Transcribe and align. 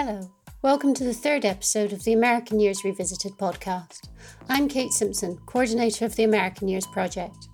Hello. 0.00 0.30
Welcome 0.62 0.94
to 0.94 1.02
the 1.02 1.12
third 1.12 1.44
episode 1.44 1.92
of 1.92 2.04
the 2.04 2.12
American 2.12 2.60
Years 2.60 2.84
Revisited 2.84 3.32
podcast. 3.32 4.08
I'm 4.48 4.68
Kate 4.68 4.92
Simpson, 4.92 5.38
coordinator 5.44 6.04
of 6.04 6.14
the 6.14 6.22
American 6.22 6.68
Years 6.68 6.86
Project. 6.86 7.48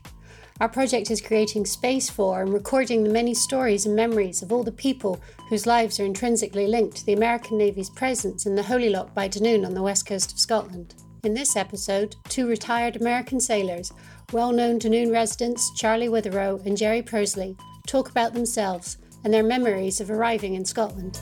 Our 0.61 0.69
project 0.69 1.11
is 1.11 1.23
creating 1.23 1.65
space 1.65 2.11
for 2.11 2.43
and 2.43 2.53
recording 2.53 3.03
the 3.03 3.09
many 3.09 3.33
stories 3.33 3.87
and 3.87 3.97
memories 3.97 4.43
of 4.43 4.53
all 4.53 4.63
the 4.63 4.71
people 4.71 5.23
whose 5.49 5.67
lives 5.67 5.99
are 5.99 6.05
intrinsically 6.05 6.67
linked 6.67 6.99
to 6.99 7.07
the 7.07 7.15
American 7.15 7.57
Navy's 7.57 7.89
presence 7.89 8.45
in 8.45 8.55
the 8.55 8.63
Holy 8.63 8.91
Loch 8.91 9.15
by 9.15 9.27
Dunoon 9.27 9.65
on 9.65 9.73
the 9.73 9.83
west 9.83 10.05
coast 10.05 10.31
of 10.31 10.39
Scotland. 10.39 10.97
In 11.23 11.33
this 11.33 11.57
episode, 11.57 12.15
two 12.29 12.47
retired 12.47 12.97
American 12.97 13.41
sailors, 13.41 13.91
well 14.35 14.53
known 14.53 14.79
Dunoon 14.79 15.11
residents 15.11 15.73
Charlie 15.79 16.11
Witherow 16.11 16.63
and 16.67 16.77
Gerry 16.77 17.01
Pursley, 17.01 17.57
talk 17.87 18.11
about 18.11 18.35
themselves 18.35 18.99
and 19.25 19.33
their 19.33 19.43
memories 19.43 19.99
of 19.99 20.11
arriving 20.11 20.53
in 20.57 20.67
Scotland. 20.67 21.19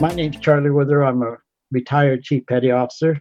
My 0.00 0.14
name's 0.14 0.38
Charlie 0.38 0.70
Witherow. 0.70 1.08
I'm 1.08 1.22
a 1.22 1.38
retired 1.72 2.22
chief 2.22 2.46
petty 2.46 2.70
officer. 2.70 3.20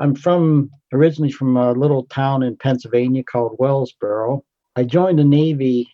I'm 0.00 0.16
from 0.16 0.68
originally 0.92 1.30
from 1.30 1.56
a 1.56 1.70
little 1.70 2.06
town 2.06 2.42
in 2.42 2.56
Pennsylvania 2.56 3.22
called 3.22 3.56
Wellsboro. 3.58 4.42
I 4.74 4.82
joined 4.82 5.20
the 5.20 5.24
Navy 5.24 5.88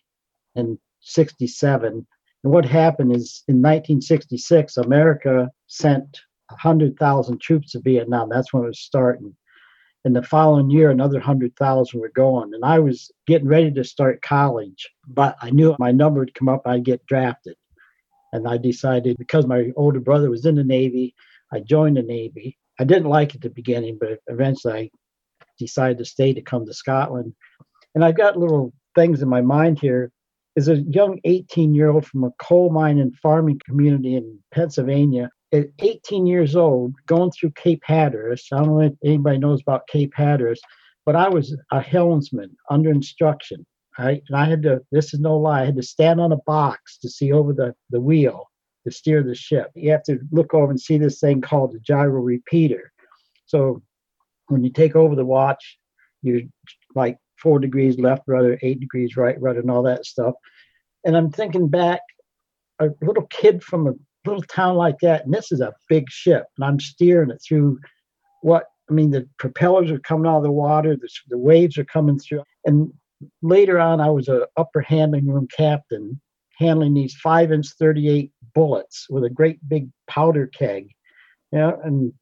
in 0.55 0.79
67. 1.01 2.07
And 2.43 2.53
what 2.53 2.65
happened 2.65 3.15
is 3.15 3.43
in 3.47 3.57
1966, 3.57 4.77
America 4.77 5.51
sent 5.67 6.21
100,000 6.49 7.39
troops 7.39 7.73
to 7.73 7.79
Vietnam. 7.81 8.29
That's 8.29 8.51
when 8.51 8.63
it 8.63 8.67
was 8.67 8.79
starting. 8.79 9.35
And 10.05 10.15
the 10.15 10.23
following 10.23 10.71
year, 10.71 10.89
another 10.89 11.19
100,000 11.19 11.99
were 11.99 12.11
going. 12.15 12.51
And 12.55 12.65
I 12.65 12.79
was 12.79 13.11
getting 13.27 13.47
ready 13.47 13.71
to 13.73 13.83
start 13.83 14.23
college, 14.23 14.89
but 15.07 15.35
I 15.39 15.51
knew 15.51 15.75
my 15.77 15.91
number 15.91 16.21
would 16.21 16.33
come 16.33 16.49
up, 16.49 16.63
I'd 16.65 16.83
get 16.83 17.05
drafted. 17.05 17.55
And 18.33 18.47
I 18.47 18.57
decided 18.57 19.17
because 19.17 19.45
my 19.47 19.71
older 19.75 19.99
brother 19.99 20.29
was 20.29 20.45
in 20.45 20.55
the 20.55 20.63
Navy, 20.63 21.15
I 21.51 21.59
joined 21.59 21.97
the 21.97 22.03
Navy. 22.03 22.57
I 22.79 22.83
didn't 22.83 23.09
like 23.09 23.31
it 23.31 23.37
at 23.37 23.41
the 23.41 23.49
beginning, 23.49 23.97
but 23.99 24.19
eventually 24.27 24.73
I 24.73 24.89
decided 25.57 25.97
to 25.99 26.05
stay 26.05 26.33
to 26.33 26.41
come 26.41 26.65
to 26.65 26.73
Scotland. 26.73 27.33
And 27.95 28.03
I've 28.03 28.17
got 28.17 28.37
little 28.37 28.73
things 28.95 29.21
in 29.21 29.29
my 29.29 29.41
mind 29.41 29.79
here. 29.79 30.11
As 30.55 30.67
a 30.67 30.77
young 30.77 31.19
18 31.23 31.73
year 31.73 31.89
old 31.89 32.05
from 32.05 32.23
a 32.23 32.31
coal 32.39 32.69
mine 32.69 32.99
and 32.99 33.15
farming 33.17 33.61
community 33.65 34.15
in 34.15 34.39
Pennsylvania, 34.51 35.29
at 35.53 35.67
18 35.79 36.25
years 36.25 36.55
old, 36.55 36.93
going 37.07 37.31
through 37.31 37.51
Cape 37.51 37.81
Hatteras, 37.85 38.47
I 38.51 38.57
don't 38.57 38.67
know 38.67 38.81
if 38.81 38.93
anybody 39.03 39.37
knows 39.37 39.61
about 39.61 39.87
Cape 39.87 40.13
Hatteras, 40.15 40.59
but 41.05 41.15
I 41.15 41.29
was 41.29 41.55
a 41.71 41.79
helmsman 41.79 42.55
under 42.69 42.91
instruction. 42.91 43.65
And 43.97 44.21
I 44.33 44.45
had 44.45 44.63
to, 44.63 44.81
this 44.91 45.13
is 45.13 45.19
no 45.19 45.37
lie, 45.37 45.61
I 45.61 45.65
had 45.65 45.75
to 45.77 45.83
stand 45.83 46.21
on 46.21 46.31
a 46.31 46.37
box 46.45 46.97
to 46.99 47.09
see 47.09 47.31
over 47.31 47.53
the, 47.53 47.73
the 47.89 48.01
wheel 48.01 48.49
to 48.85 48.91
steer 48.91 49.23
the 49.23 49.35
ship. 49.35 49.71
You 49.75 49.91
have 49.91 50.03
to 50.03 50.19
look 50.31 50.53
over 50.53 50.69
and 50.69 50.79
see 50.79 50.97
this 50.97 51.19
thing 51.19 51.41
called 51.41 51.73
the 51.73 51.79
gyro 51.79 52.21
repeater. 52.21 52.91
So 53.45 53.81
when 54.47 54.63
you 54.63 54.71
take 54.71 54.95
over 54.95 55.15
the 55.15 55.25
watch, 55.25 55.77
you're 56.21 56.41
like 56.95 57.17
four 57.41 57.59
degrees 57.59 57.97
left 57.97 58.23
rudder, 58.27 58.57
eight 58.61 58.79
degrees 58.79 59.17
right 59.17 59.39
rudder, 59.41 59.59
and 59.59 59.71
all 59.71 59.83
that 59.83 60.05
stuff. 60.05 60.35
And 61.03 61.17
I'm 61.17 61.31
thinking 61.31 61.67
back, 61.67 62.01
a 62.79 62.89
little 63.01 63.25
kid 63.27 63.63
from 63.63 63.87
a 63.87 63.93
little 64.25 64.43
town 64.43 64.75
like 64.75 64.99
that, 65.01 65.25
and 65.25 65.33
this 65.33 65.51
is 65.51 65.61
a 65.61 65.73
big 65.89 66.09
ship, 66.09 66.45
and 66.57 66.65
I'm 66.65 66.79
steering 66.79 67.31
it 67.31 67.41
through 67.45 67.79
what 68.41 68.65
I 68.89 68.93
mean, 68.93 69.11
the 69.11 69.27
propellers 69.37 69.91
are 69.91 69.99
coming 69.99 70.29
out 70.29 70.37
of 70.37 70.43
the 70.43 70.51
water, 70.51 70.95
the, 70.95 71.09
the 71.27 71.37
waves 71.37 71.77
are 71.77 71.85
coming 71.85 72.19
through. 72.19 72.43
And 72.65 72.93
later 73.41 73.79
on, 73.79 74.01
I 74.01 74.09
was 74.09 74.27
a 74.27 74.47
upper 74.57 74.81
handling 74.81 75.27
room 75.27 75.47
captain, 75.55 76.19
handling 76.57 76.93
these 76.93 77.15
five 77.15 77.51
inch 77.51 77.67
38 77.79 78.31
bullets 78.53 79.07
with 79.09 79.23
a 79.23 79.29
great 79.29 79.59
big 79.67 79.89
powder 80.07 80.47
keg. 80.47 80.89
Yeah, 81.51 81.73
and 81.83 82.13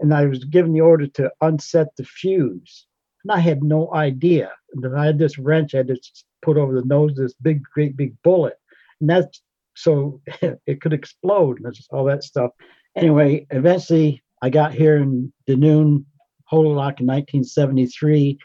and 0.00 0.14
I 0.14 0.26
was 0.26 0.44
given 0.44 0.72
the 0.72 0.80
order 0.80 1.06
to 1.06 1.32
unset 1.40 1.88
the 1.96 2.04
fuse. 2.04 2.86
And 3.24 3.32
I 3.32 3.40
had 3.40 3.64
no 3.64 3.92
idea 3.94 4.52
that 4.74 4.94
I 4.94 5.06
had 5.06 5.18
this 5.18 5.38
wrench 5.38 5.74
I 5.74 5.78
had 5.78 5.88
to 5.88 5.98
put 6.42 6.56
over 6.56 6.74
the 6.74 6.86
nose 6.86 7.12
of 7.12 7.16
this 7.16 7.34
big, 7.34 7.62
great 7.62 7.96
big 7.96 8.14
bullet. 8.22 8.54
And 9.00 9.10
that's 9.10 9.42
so 9.74 10.20
it 10.66 10.80
could 10.80 10.92
explode 10.92 11.60
and 11.60 11.74
all 11.90 12.04
that 12.04 12.24
stuff. 12.24 12.52
Anyway, 12.96 13.46
eventually 13.50 14.22
I 14.42 14.50
got 14.50 14.72
here 14.72 14.96
in 14.96 15.32
Dunoon, 15.48 16.04
Holy 16.44 16.68
Loch 16.68 17.00
in 17.00 17.06
1973. 17.06 18.38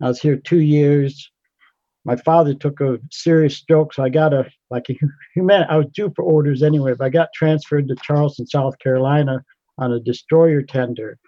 I 0.00 0.08
was 0.08 0.20
here 0.20 0.36
two 0.36 0.60
years. 0.60 1.30
My 2.04 2.16
father 2.16 2.54
took 2.54 2.80
a 2.80 2.98
serious 3.10 3.56
stroke, 3.56 3.92
so 3.92 4.02
I 4.02 4.08
got 4.08 4.32
a 4.32 4.48
like 4.70 4.88
a 4.88 4.98
human. 5.34 5.64
I 5.68 5.76
was 5.76 5.86
due 5.92 6.12
for 6.14 6.22
orders 6.22 6.62
anyway, 6.62 6.94
but 6.96 7.04
I 7.04 7.10
got 7.10 7.28
transferred 7.34 7.88
to 7.88 7.96
Charleston, 8.02 8.46
South 8.46 8.78
Carolina, 8.78 9.44
on 9.78 9.92
a 9.92 10.00
destroyer 10.00 10.62
tender, 10.62 11.18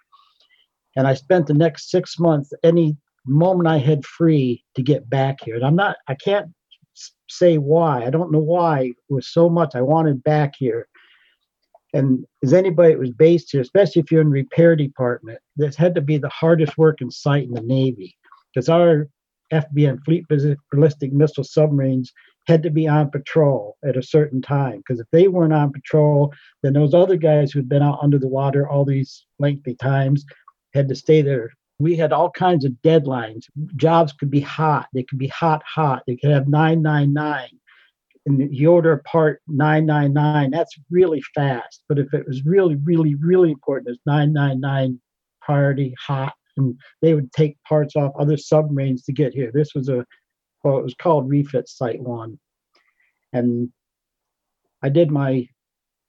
and 0.97 1.07
I 1.07 1.15
spent 1.15 1.47
the 1.47 1.55
next 1.55 1.91
six 1.91 2.19
months 2.19 2.53
any 2.63 2.97
moment 3.27 3.69
I 3.69 3.79
had 3.79 4.05
free 4.07 4.65
to 4.77 4.83
get 4.83 5.11
back 5.11 5.39
here. 5.45 5.57
And 5.57 5.65
I'm 5.65 5.77
not. 5.77 5.97
I 6.09 6.15
can't 6.15 6.51
say 7.29 7.59
why. 7.59 8.05
I 8.05 8.11
don't 8.11 8.33
know 8.33 8.39
why 8.39 8.93
it 9.09 9.15
was 9.15 9.33
so 9.33 9.49
much 9.49 9.75
I 9.75 9.83
wanted 9.83 10.23
back 10.23 10.55
here. 10.59 10.89
And 11.93 12.25
as 12.45 12.53
anybody 12.53 12.95
that 12.95 13.01
was 13.01 13.11
based 13.11 13.51
here, 13.51 13.61
especially 13.61 14.01
if 14.01 14.13
you're 14.13 14.21
in 14.21 14.31
repair 14.31 14.77
department, 14.77 15.41
this 15.57 15.75
had 15.75 15.95
to 15.97 16.01
be 16.01 16.19
the 16.19 16.29
hardest 16.29 16.79
working 16.79 17.11
site 17.11 17.45
in 17.45 17.53
the 17.53 17.61
Navy 17.61 18.17
because 18.53 18.69
our 18.69 19.09
FBM 19.53 19.99
fleet 20.05 20.25
ballistic 20.71 21.13
missile 21.13 21.45
submarines 21.45 22.13
had 22.47 22.63
to 22.63 22.71
be 22.71 22.87
on 22.89 23.11
patrol 23.11 23.77
at 23.85 23.97
a 23.97 24.03
certain 24.03 24.41
time 24.41 24.79
because 24.79 25.01
if 25.01 25.07
they 25.13 25.29
weren't 25.29 25.53
on 25.53 25.73
patrol, 25.73 26.33
then 26.63 26.73
those 26.73 26.95
other 26.95 27.17
guys 27.17 27.53
who'd 27.53 27.69
been 27.69 27.83
out 27.83 27.99
under 28.03 28.19
the 28.19 28.29
water 28.29 28.69
all 28.69 28.85
these 28.85 29.27
lengthy 29.39 29.75
times 29.75 30.25
had 30.73 30.89
to 30.89 30.95
stay 30.95 31.21
there 31.21 31.51
we 31.81 31.97
had 31.97 32.13
all 32.13 32.31
kinds 32.31 32.65
of 32.65 32.73
deadlines. 32.85 33.47
Jobs 33.75 34.13
could 34.13 34.31
be 34.31 34.41
hot. 34.41 34.87
They 34.93 35.03
could 35.03 35.19
be 35.19 35.29
hot, 35.29 35.63
hot. 35.67 36.03
They 36.07 36.17
could 36.17 36.31
have 36.31 36.47
999. 36.47 37.49
And 38.27 38.55
you 38.55 38.71
order 38.71 39.03
part 39.07 39.41
999, 39.49 40.51
that's 40.51 40.77
really 40.91 41.23
fast. 41.35 41.83
But 41.89 41.99
if 41.99 42.13
it 42.13 42.27
was 42.27 42.45
really, 42.45 42.77
really, 42.77 43.15
really 43.15 43.51
important, 43.51 43.89
it's 43.89 44.01
999 44.05 45.01
priority 45.41 45.95
hot. 45.99 46.35
And 46.61 46.79
they 47.03 47.15
would 47.15 47.33
take 47.33 47.63
parts 47.63 47.97
off 47.97 48.13
other 48.19 48.37
submarines 48.37 49.03
to 49.05 49.13
get 49.13 49.35
here. 49.35 49.51
This 49.53 49.75
was 49.75 49.89
a, 49.89 50.07
well, 50.63 50.79
it 50.79 50.85
was 50.85 50.95
called 50.95 51.29
Refit 51.29 51.69
Site 51.69 52.01
1. 52.01 52.39
And 53.33 53.71
I 54.83 54.89
did 54.89 55.11
my, 55.11 55.49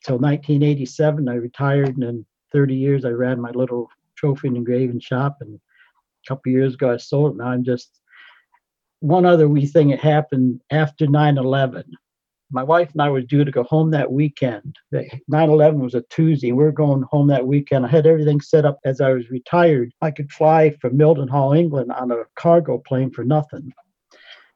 till 0.06 0.18
1987, 0.18 1.28
I 1.28 1.36
retired. 1.36 1.96
And 1.96 2.04
in 2.04 2.26
30 2.52 2.76
years, 2.76 3.06
I 3.06 3.10
ran 3.10 3.42
my 3.42 3.52
little 3.52 3.90
trophy 4.16 4.48
and 4.48 4.58
engraving 4.58 5.00
shop. 5.00 5.38
And 5.42 5.56
a 5.56 6.28
couple 6.28 6.52
years 6.52 6.76
ago, 6.76 6.94
I 6.94 6.98
sold 6.98 7.34
it. 7.34 7.38
Now 7.38 7.48
I'm 7.48 7.64
just 7.64 8.00
one 9.00 9.26
other 9.26 9.50
wee 9.50 9.66
thing 9.66 9.90
that 9.90 10.00
happened 10.00 10.62
after 10.70 11.08
9 11.08 11.38
11. 11.38 11.84
My 12.54 12.64
wife 12.64 12.92
and 12.92 13.02
I 13.02 13.10
were 13.10 13.22
due 13.22 13.46
to 13.46 13.52
go 13.52 13.64
home 13.64 13.92
that 13.92 14.12
weekend. 14.12 14.78
9 14.92 15.50
11 15.50 15.80
was 15.80 15.96
a 15.96 16.02
Tuesday, 16.10 16.50
and 16.50 16.58
we 16.58 16.64
were 16.64 16.72
going 16.72 17.04
home 17.04 17.28
that 17.28 17.48
weekend. 17.48 17.86
I 17.86 17.90
had 17.90 18.06
everything 18.06 18.42
set 18.42 18.66
up 18.66 18.80
as 18.84 19.00
I 19.00 19.14
was 19.14 19.30
retired. 19.30 19.94
I 20.02 20.12
could 20.12 20.32
fly 20.32 20.72
from 20.82 20.98
Mildenhall, 20.98 21.58
England 21.58 21.92
on 21.94 22.12
a 22.12 22.26
cargo 22.36 22.80
plane 22.80 23.10
for 23.12 23.24
nothing. 23.24 23.72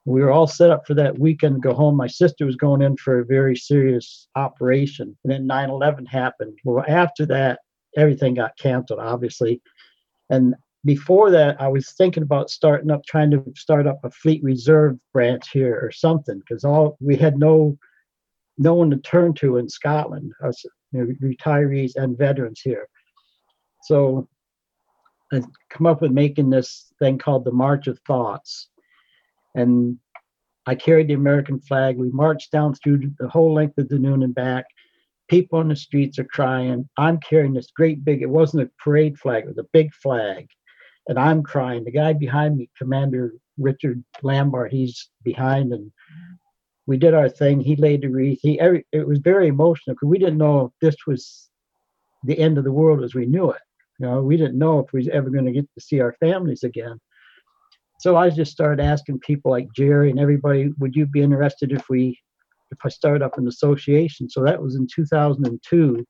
We 0.03 0.21
were 0.21 0.31
all 0.31 0.45
set 0.45 0.69
up 0.69 0.85
for 0.85 0.93
that 0.95 1.17
weekend 1.17 1.55
to 1.55 1.61
go 1.61 1.73
home. 1.73 1.95
My 1.95 2.07
sister 2.07 2.45
was 2.45 2.57
going 2.57 2.81
in 2.81 2.97
for 2.97 3.19
a 3.19 3.25
very 3.25 3.55
serious 3.55 4.27
operation. 4.35 5.17
And 5.23 5.31
then 5.31 5.47
9 5.47 5.69
11 5.69 6.05
happened. 6.05 6.59
Well, 6.63 6.83
after 6.87 7.25
that, 7.27 7.59
everything 7.95 8.33
got 8.35 8.57
canceled, 8.57 8.99
obviously. 8.99 9.61
And 10.29 10.53
before 10.83 11.31
that, 11.31 11.59
I 11.59 11.67
was 11.67 11.91
thinking 11.93 12.23
about 12.23 12.51
starting 12.51 12.91
up, 12.91 13.05
trying 13.05 13.31
to 13.31 13.43
start 13.55 13.87
up 13.87 13.99
a 14.03 14.11
fleet 14.11 14.43
reserve 14.43 14.97
branch 15.13 15.49
here 15.49 15.79
or 15.81 15.91
something, 15.91 16.39
because 16.39 16.63
all 16.63 16.97
we 16.99 17.15
had 17.15 17.39
no 17.39 17.77
no 18.57 18.73
one 18.73 18.89
to 18.91 18.97
turn 18.97 19.33
to 19.35 19.57
in 19.57 19.69
Scotland, 19.69 20.31
us 20.43 20.63
you 20.91 21.03
know, 21.03 21.13
retirees 21.21 21.95
and 21.95 22.17
veterans 22.17 22.61
here. 22.61 22.87
So 23.83 24.27
I 25.33 25.41
come 25.69 25.85
up 25.85 26.01
with 26.01 26.11
making 26.11 26.49
this 26.49 26.93
thing 26.99 27.17
called 27.17 27.45
the 27.45 27.51
March 27.51 27.87
of 27.87 27.99
Thoughts, 28.07 28.69
and 29.55 29.97
I 30.65 30.75
carried 30.75 31.07
the 31.07 31.13
American 31.13 31.59
flag. 31.59 31.97
We 31.97 32.09
marched 32.09 32.51
down 32.51 32.73
through 32.75 33.11
the 33.19 33.27
whole 33.27 33.53
length 33.53 33.77
of 33.77 33.87
Dunoon 33.87 34.23
and 34.23 34.33
back, 34.33 34.65
people 35.27 35.59
on 35.59 35.67
the 35.69 35.75
streets 35.75 36.19
are 36.19 36.25
crying. 36.25 36.87
I'm 36.97 37.19
carrying 37.19 37.53
this 37.53 37.71
great 37.75 38.03
big, 38.05 38.21
it 38.21 38.29
wasn't 38.29 38.63
a 38.63 38.71
parade 38.83 39.17
flag, 39.17 39.43
it 39.43 39.47
was 39.47 39.57
a 39.57 39.69
big 39.73 39.93
flag. 39.93 40.47
And 41.07 41.19
I'm 41.19 41.43
crying. 41.43 41.83
The 41.83 41.91
guy 41.91 42.13
behind 42.13 42.57
me, 42.57 42.69
Commander 42.77 43.33
Richard 43.57 44.03
Lambert, 44.23 44.71
he's 44.71 45.09
behind 45.23 45.71
and 45.71 45.91
we 46.87 46.97
did 46.97 47.13
our 47.13 47.29
thing. 47.29 47.59
He 47.59 47.75
laid 47.75 48.01
the 48.01 48.09
wreath. 48.09 48.39
He 48.41 48.59
every, 48.59 48.85
it 48.91 49.07
was 49.07 49.19
very 49.19 49.47
emotional 49.47 49.95
because 49.95 50.09
we 50.09 50.19
didn't 50.19 50.37
know 50.37 50.65
if 50.65 50.71
this 50.81 50.95
was 51.07 51.49
the 52.23 52.37
end 52.37 52.57
of 52.57 52.63
the 52.63 52.71
world 52.71 53.03
as 53.03 53.15
we 53.15 53.25
knew 53.25 53.51
it. 53.51 53.61
You 53.99 54.07
know, 54.07 54.21
we 54.21 54.37
didn't 54.37 54.57
know 54.57 54.79
if 54.79 54.91
we 54.91 54.99
was 54.99 55.07
ever 55.09 55.29
going 55.29 55.45
to 55.45 55.51
get 55.51 55.67
to 55.73 55.81
see 55.81 55.99
our 56.01 56.13
families 56.19 56.63
again. 56.63 56.99
So 57.99 58.17
I 58.17 58.29
just 58.29 58.51
started 58.51 58.83
asking 58.83 59.19
people 59.19 59.51
like 59.51 59.67
Gerry 59.75 60.09
and 60.09 60.19
everybody, 60.19 60.71
would 60.79 60.95
you 60.95 61.05
be 61.05 61.21
interested 61.21 61.71
if 61.71 61.89
we 61.89 62.19
if 62.71 62.77
I 62.83 62.89
started 62.89 63.23
up 63.23 63.37
an 63.37 63.47
association. 63.47 64.29
So 64.29 64.43
that 64.43 64.61
was 64.61 64.75
in 64.75 64.87
2002. 64.93 66.05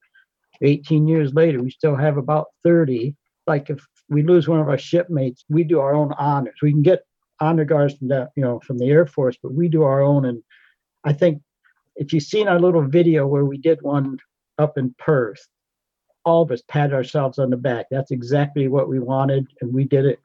18 0.62 1.08
years 1.08 1.34
later, 1.34 1.62
we 1.62 1.70
still 1.70 1.96
have 1.96 2.18
about 2.18 2.48
30. 2.64 3.14
Like 3.46 3.70
if 3.70 3.86
we 4.10 4.24
lose 4.24 4.48
one 4.48 4.60
of 4.60 4.70
our 4.70 4.78
shipmates, 4.78 5.44
we 5.50 5.64
do 5.64 5.80
our 5.80 5.94
own 5.94 6.14
honors. 6.18 6.56
We 6.62 6.72
can 6.72 6.82
get 6.82 7.04
honor 7.42 7.66
guards 7.66 7.96
from 7.96 8.08
the, 8.08 8.30
you 8.36 8.44
know, 8.44 8.60
from 8.62 8.78
the 8.78 8.90
Air 8.90 9.06
Force, 9.06 9.38
but 9.42 9.54
we 9.54 9.68
do 9.68 9.84
our 9.84 10.02
own. 10.02 10.26
And 10.26 10.42
I 11.06 11.14
think 11.14 11.42
if 11.96 12.12
you've 12.12 12.24
seen 12.24 12.48
our 12.48 12.60
little 12.60 12.82
video 12.82 13.26
where 13.28 13.46
we 13.46 13.58
did 13.58 13.82
one 13.82 14.18
up 14.58 14.78
in 14.78 14.94
Perth, 14.98 15.48
all 16.26 16.42
of 16.42 16.52
us 16.52 16.64
pat 16.68 16.92
ourselves 16.92 17.38
on 17.38 17.52
the 17.52 17.58
back. 17.58 17.86
That's 17.92 18.12
exactly 18.12 18.68
what 18.68 18.90
we 18.90 19.00
wanted, 19.00 19.48
and 19.62 19.74
we 19.74 19.86
did 19.86 20.06
it. 20.06 20.20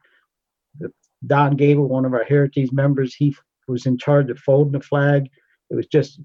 Don 1.27 1.55
Gable, 1.55 1.87
one 1.87 2.05
of 2.05 2.13
our 2.13 2.23
heritage 2.23 2.71
members, 2.71 3.13
he 3.13 3.35
was 3.67 3.85
in 3.85 3.97
charge 3.97 4.29
of 4.31 4.39
folding 4.39 4.73
the 4.73 4.81
flag. 4.81 5.29
It 5.69 5.75
was 5.75 5.85
just 5.85 6.19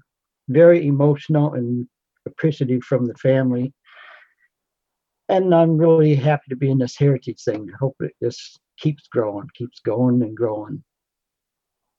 very 0.49 0.87
emotional 0.87 1.53
and 1.53 1.87
appreciative 2.25 2.83
from 2.83 3.05
the 3.05 3.13
family. 3.15 3.71
And 5.29 5.53
I'm 5.53 5.77
really 5.77 6.15
happy 6.15 6.45
to 6.49 6.55
be 6.55 6.71
in 6.71 6.79
this 6.79 6.97
heritage 6.97 7.43
thing. 7.43 7.69
I 7.71 7.77
hope 7.79 7.95
it 7.99 8.13
just 8.23 8.59
keeps 8.79 9.07
growing, 9.07 9.47
keeps 9.53 9.79
going 9.81 10.21
and 10.23 10.35
growing. 10.35 10.83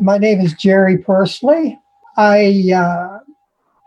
My 0.01 0.19
name 0.19 0.41
is 0.41 0.55
Gerry 0.55 0.99
Pursley. 0.99 1.79
I 2.19 2.73
uh, 2.75 3.21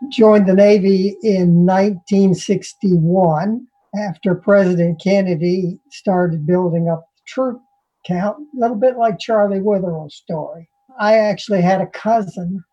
joined 0.08 0.48
the 0.48 0.54
Navy 0.54 1.18
in 1.22 1.66
1961 1.66 3.66
after 3.94 4.34
President 4.34 4.98
Kennedy 5.04 5.78
started 5.90 6.46
building 6.46 6.88
up 6.88 7.04
the 7.14 7.20
troop 7.26 7.60
count, 8.06 8.38
a 8.38 8.58
little 8.58 8.78
bit 8.78 8.96
like 8.96 9.18
Charlie 9.18 9.60
Witherow's 9.60 10.14
story. 10.14 10.66
I 10.98 11.18
actually 11.18 11.60
had 11.60 11.82
a 11.82 11.86
cousin 11.88 12.64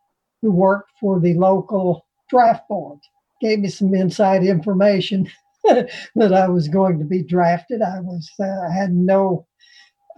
who 0.42 0.52
worked 0.52 0.92
for 0.98 1.20
the 1.20 1.34
local 1.34 2.06
draft 2.30 2.66
board, 2.70 3.00
gave 3.42 3.60
me 3.60 3.68
some 3.68 3.94
inside 3.94 4.46
information 4.46 5.30
that 5.66 6.34
I 6.34 6.48
was 6.48 6.70
going 6.70 7.00
to 7.00 7.06
be 7.06 7.22
drafted. 7.22 7.82
I 7.82 8.00
was 8.00 8.32
uh, 8.40 8.72
had 8.72 8.94
no 8.94 9.46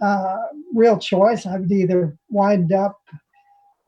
uh, 0.00 0.36
real 0.72 0.98
choice. 0.98 1.46
I 1.46 1.58
would 1.58 1.72
either 1.72 2.16
wind 2.30 2.72
up 2.72 2.96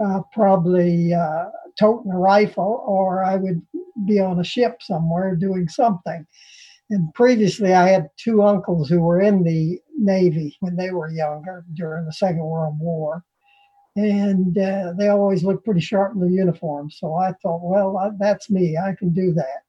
uh, 0.03 0.21
probably 0.33 1.13
uh, 1.13 1.45
toting 1.79 2.13
a 2.13 2.19
rifle 2.19 2.85
or 2.87 3.25
I 3.25 3.37
would 3.37 3.63
be 4.07 4.21
on 4.21 4.41
a 4.41 4.45
ship 4.45 4.83
somewhere 4.83 5.37
doing 5.37 5.69
something. 5.69 6.27
And 6.91 7.13
previously, 7.15 7.73
I 7.73 7.89
had 7.89 8.11
two 8.17 8.43
uncles 8.43 8.89
who 8.89 9.01
were 9.01 9.21
in 9.21 9.43
the 9.43 9.81
Navy 9.99 10.57
when 10.61 10.77
they 10.77 10.91
were 10.91 11.11
younger 11.11 11.65
during 11.75 12.05
the 12.05 12.13
Second 12.13 12.45
World 12.45 12.79
War. 12.79 13.25
And 13.97 14.59
uh, 14.59 14.93
they 14.99 15.09
always 15.09 15.45
looked 15.45 15.65
pretty 15.65 15.81
sharp 15.81 16.15
in 16.15 16.21
their 16.21 16.29
uniforms. 16.29 16.99
So 16.99 17.15
I 17.15 17.33
thought, 17.43 17.61
well, 17.63 18.15
that's 18.19 18.51
me. 18.51 18.77
I 18.77 18.95
can 18.99 19.15
do 19.15 19.33
that. 19.35 19.63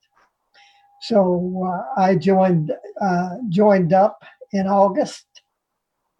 So 1.02 1.64
uh, 1.64 2.02
I 2.02 2.16
joined 2.16 2.72
uh, 3.00 3.30
joined 3.50 3.94
up 3.94 4.24
in 4.54 4.66
August, 4.66 5.26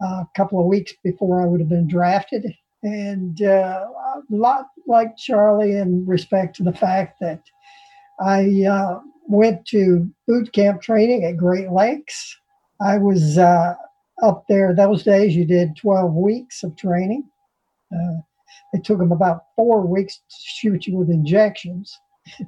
uh, 0.02 0.22
a 0.22 0.28
couple 0.36 0.60
of 0.60 0.66
weeks 0.66 0.92
before 1.02 1.42
I 1.42 1.46
would 1.46 1.60
have 1.60 1.68
been 1.68 1.88
drafted, 1.88 2.54
and 2.82 3.42
uh, 3.42 3.86
a 4.16 4.22
lot 4.30 4.66
like 4.86 5.16
Charlie 5.16 5.76
in 5.76 6.06
respect 6.06 6.56
to 6.56 6.62
the 6.62 6.72
fact 6.72 7.18
that 7.20 7.42
I 8.20 8.64
uh, 8.64 9.00
went 9.26 9.66
to 9.66 10.10
boot 10.26 10.52
camp 10.52 10.82
training 10.82 11.24
at 11.24 11.36
Great 11.36 11.70
Lakes. 11.70 12.36
I 12.80 12.98
was 12.98 13.38
uh, 13.38 13.74
up 14.22 14.44
there 14.48 14.74
those 14.74 15.02
days. 15.02 15.34
You 15.34 15.44
did 15.44 15.76
12 15.76 16.12
weeks 16.14 16.62
of 16.62 16.76
training. 16.76 17.24
Uh, 17.92 18.20
it 18.72 18.84
took 18.84 18.98
them 18.98 19.12
about 19.12 19.44
four 19.56 19.86
weeks 19.86 20.16
to 20.16 20.36
shoot 20.38 20.86
you 20.86 20.96
with 20.96 21.10
injections. 21.10 21.98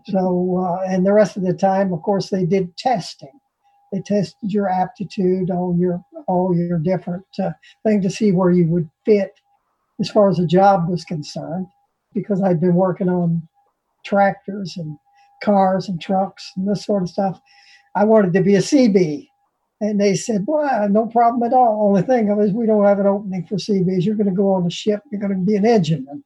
So, 0.07 0.59
uh, 0.59 0.85
and 0.91 1.07
the 1.07 1.13
rest 1.13 1.37
of 1.37 1.45
the 1.45 1.55
time, 1.55 1.93
of 1.93 2.03
course, 2.03 2.31
they 2.31 2.45
did 2.45 2.77
testing. 2.77 3.31
They 3.93 4.01
tested 4.01 4.53
your 4.53 4.69
aptitude, 4.69 5.51
all 5.51 5.77
your 5.79 6.05
all 6.27 6.55
your 6.55 6.79
different 6.79 7.25
uh, 7.43 7.53
things 7.85 8.05
to 8.05 8.11
see 8.11 8.33
where 8.33 8.51
you 8.51 8.67
would 8.67 8.91
fit 9.07 9.33
as 10.01 10.11
far 10.11 10.29
as 10.29 10.37
the 10.37 10.47
job 10.47 10.89
was 10.89 11.05
concerned. 11.05 11.67
Because 12.15 12.43
I'd 12.43 12.61
been 12.61 12.75
working 12.75 13.09
on 13.09 13.47
tractors 14.05 14.77
and 14.77 14.99
cars 15.43 15.89
and 15.89 16.01
trucks 16.01 16.53
and 16.57 16.69
this 16.69 16.85
sort 16.85 17.03
of 17.03 17.09
stuff. 17.09 17.41
I 17.95 18.05
wanted 18.05 18.33
to 18.33 18.43
be 18.43 18.55
a 18.55 18.61
CB. 18.61 19.27
And 19.81 20.01
they 20.01 20.15
said, 20.15 20.45
well, 20.47 20.89
no 20.89 21.07
problem 21.07 21.43
at 21.45 21.55
all. 21.55 21.87
Only 21.89 22.03
thing 22.03 22.29
is 22.41 22.53
we 22.53 22.67
don't 22.67 22.85
have 22.85 22.99
an 22.99 23.07
opening 23.07 23.47
for 23.47 23.57
CBs. 23.57 24.05
You're 24.05 24.17
going 24.17 24.29
to 24.29 24.35
go 24.35 24.53
on 24.53 24.65
the 24.65 24.71
ship. 24.71 25.03
You're 25.11 25.21
going 25.21 25.39
to 25.39 25.47
be 25.47 25.55
an 25.55 25.67
engineman. 25.67 26.25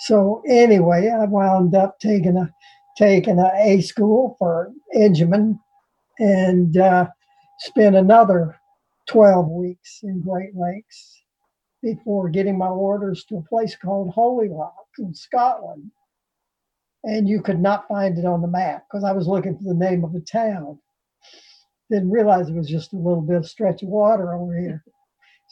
So 0.00 0.42
anyway, 0.46 1.08
I 1.08 1.24
wound 1.24 1.74
up 1.74 1.98
taking 2.00 2.36
a 2.36 2.52
taking 2.98 3.38
a 3.38 3.50
A 3.58 3.80
school 3.80 4.36
for 4.38 4.72
engineman 4.94 5.58
and 6.18 6.76
uh, 6.76 7.06
spent 7.58 7.96
another 7.96 8.58
12 9.08 9.48
weeks 9.48 10.00
in 10.02 10.22
Great 10.22 10.54
Lakes 10.54 11.22
before 11.94 12.28
getting 12.28 12.58
my 12.58 12.68
orders 12.68 13.24
to 13.24 13.36
a 13.36 13.42
place 13.42 13.76
called 13.76 14.12
Holy 14.12 14.48
Loch 14.48 14.88
in 14.98 15.14
Scotland 15.14 15.92
and 17.06 17.28
you 17.28 17.40
could 17.40 17.60
not 17.60 17.86
find 17.86 18.18
it 18.18 18.24
on 18.24 18.42
the 18.42 18.48
map 18.48 18.84
because 18.90 19.04
I 19.04 19.12
was 19.12 19.28
looking 19.28 19.56
for 19.56 19.62
the 19.62 19.74
name 19.74 20.04
of 20.04 20.14
a 20.14 20.20
town. 20.20 20.78
Didn't 21.88 22.10
realize 22.10 22.48
it 22.48 22.56
was 22.56 22.68
just 22.68 22.92
a 22.92 22.96
little 22.96 23.22
bit 23.22 23.36
of 23.36 23.46
stretch 23.46 23.84
of 23.84 23.88
water 23.88 24.34
over 24.34 24.58
here. 24.58 24.82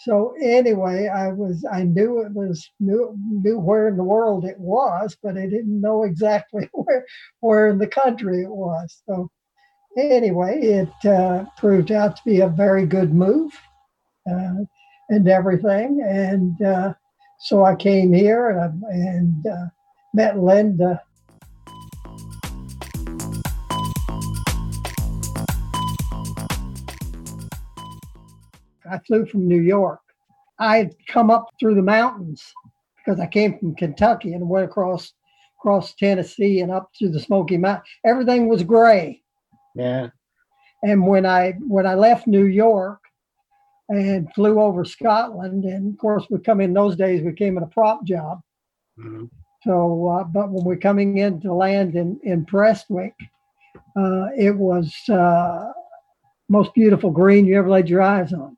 So 0.04 0.34
anyway, 0.42 1.06
I 1.06 1.28
was 1.28 1.64
I 1.72 1.84
knew 1.84 2.20
it 2.22 2.32
was 2.32 2.68
knew 2.80 3.16
knew 3.30 3.60
where 3.60 3.86
in 3.86 3.96
the 3.96 4.02
world 4.02 4.44
it 4.44 4.58
was, 4.58 5.16
but 5.22 5.38
I 5.38 5.42
didn't 5.46 5.80
know 5.80 6.02
exactly 6.02 6.68
where 6.72 7.06
where 7.38 7.68
in 7.68 7.78
the 7.78 7.86
country 7.86 8.42
it 8.42 8.50
was. 8.50 9.00
So 9.06 9.30
anyway, 9.96 10.58
it 10.60 11.08
uh, 11.08 11.44
proved 11.56 11.92
out 11.92 12.16
to 12.16 12.22
be 12.26 12.40
a 12.40 12.48
very 12.48 12.86
good 12.86 13.14
move 13.14 13.52
uh, 14.28 14.64
and 15.08 15.28
everything. 15.28 16.02
And 16.06 16.60
uh, 16.62 16.94
so 17.40 17.64
I 17.64 17.74
came 17.74 18.12
here 18.12 18.50
and, 18.50 18.82
and 18.84 19.46
uh, 19.46 19.66
met 20.14 20.38
Linda 20.38 21.00
I 28.90 28.98
flew 29.06 29.26
from 29.26 29.48
New 29.48 29.60
York. 29.60 30.00
I 30.58 30.76
had 30.76 30.94
come 31.08 31.30
up 31.30 31.48
through 31.58 31.74
the 31.74 31.82
mountains 31.82 32.42
because 32.98 33.18
I 33.18 33.26
came 33.26 33.58
from 33.58 33.74
Kentucky 33.74 34.34
and 34.34 34.48
went 34.48 34.66
across 34.66 35.12
across 35.58 35.94
Tennessee 35.94 36.60
and 36.60 36.70
up 36.70 36.90
through 36.96 37.10
the 37.10 37.20
Smoky 37.20 37.56
Mountains. 37.56 37.88
Everything 38.04 38.48
was 38.48 38.62
gray. 38.62 39.22
Yeah. 39.74 40.08
And 40.82 41.06
when 41.06 41.24
I 41.24 41.54
when 41.66 41.86
I 41.86 41.94
left 41.94 42.26
New 42.26 42.44
York 42.44 43.00
and 43.88 44.32
flew 44.34 44.60
over 44.60 44.84
Scotland, 44.84 45.64
and 45.64 45.92
of 45.92 45.98
course 45.98 46.26
we 46.30 46.38
come 46.38 46.60
in 46.60 46.72
those 46.72 46.96
days 46.96 47.22
we 47.22 47.32
came 47.32 47.56
in 47.56 47.62
a 47.62 47.68
prop 47.68 48.04
job. 48.04 48.40
Mm-hmm. 48.98 49.24
So, 49.62 50.08
uh, 50.08 50.24
but 50.24 50.50
when 50.50 50.64
we're 50.64 50.76
coming 50.76 51.18
in 51.18 51.40
to 51.42 51.52
land 51.52 51.94
in 51.94 52.18
in 52.22 52.44
Prestwick, 52.46 53.14
uh, 53.96 54.26
it 54.36 54.56
was 54.56 54.94
uh, 55.08 55.72
most 56.48 56.74
beautiful 56.74 57.10
green 57.10 57.46
you 57.46 57.58
ever 57.58 57.70
laid 57.70 57.88
your 57.88 58.02
eyes 58.02 58.32
on 58.32 58.56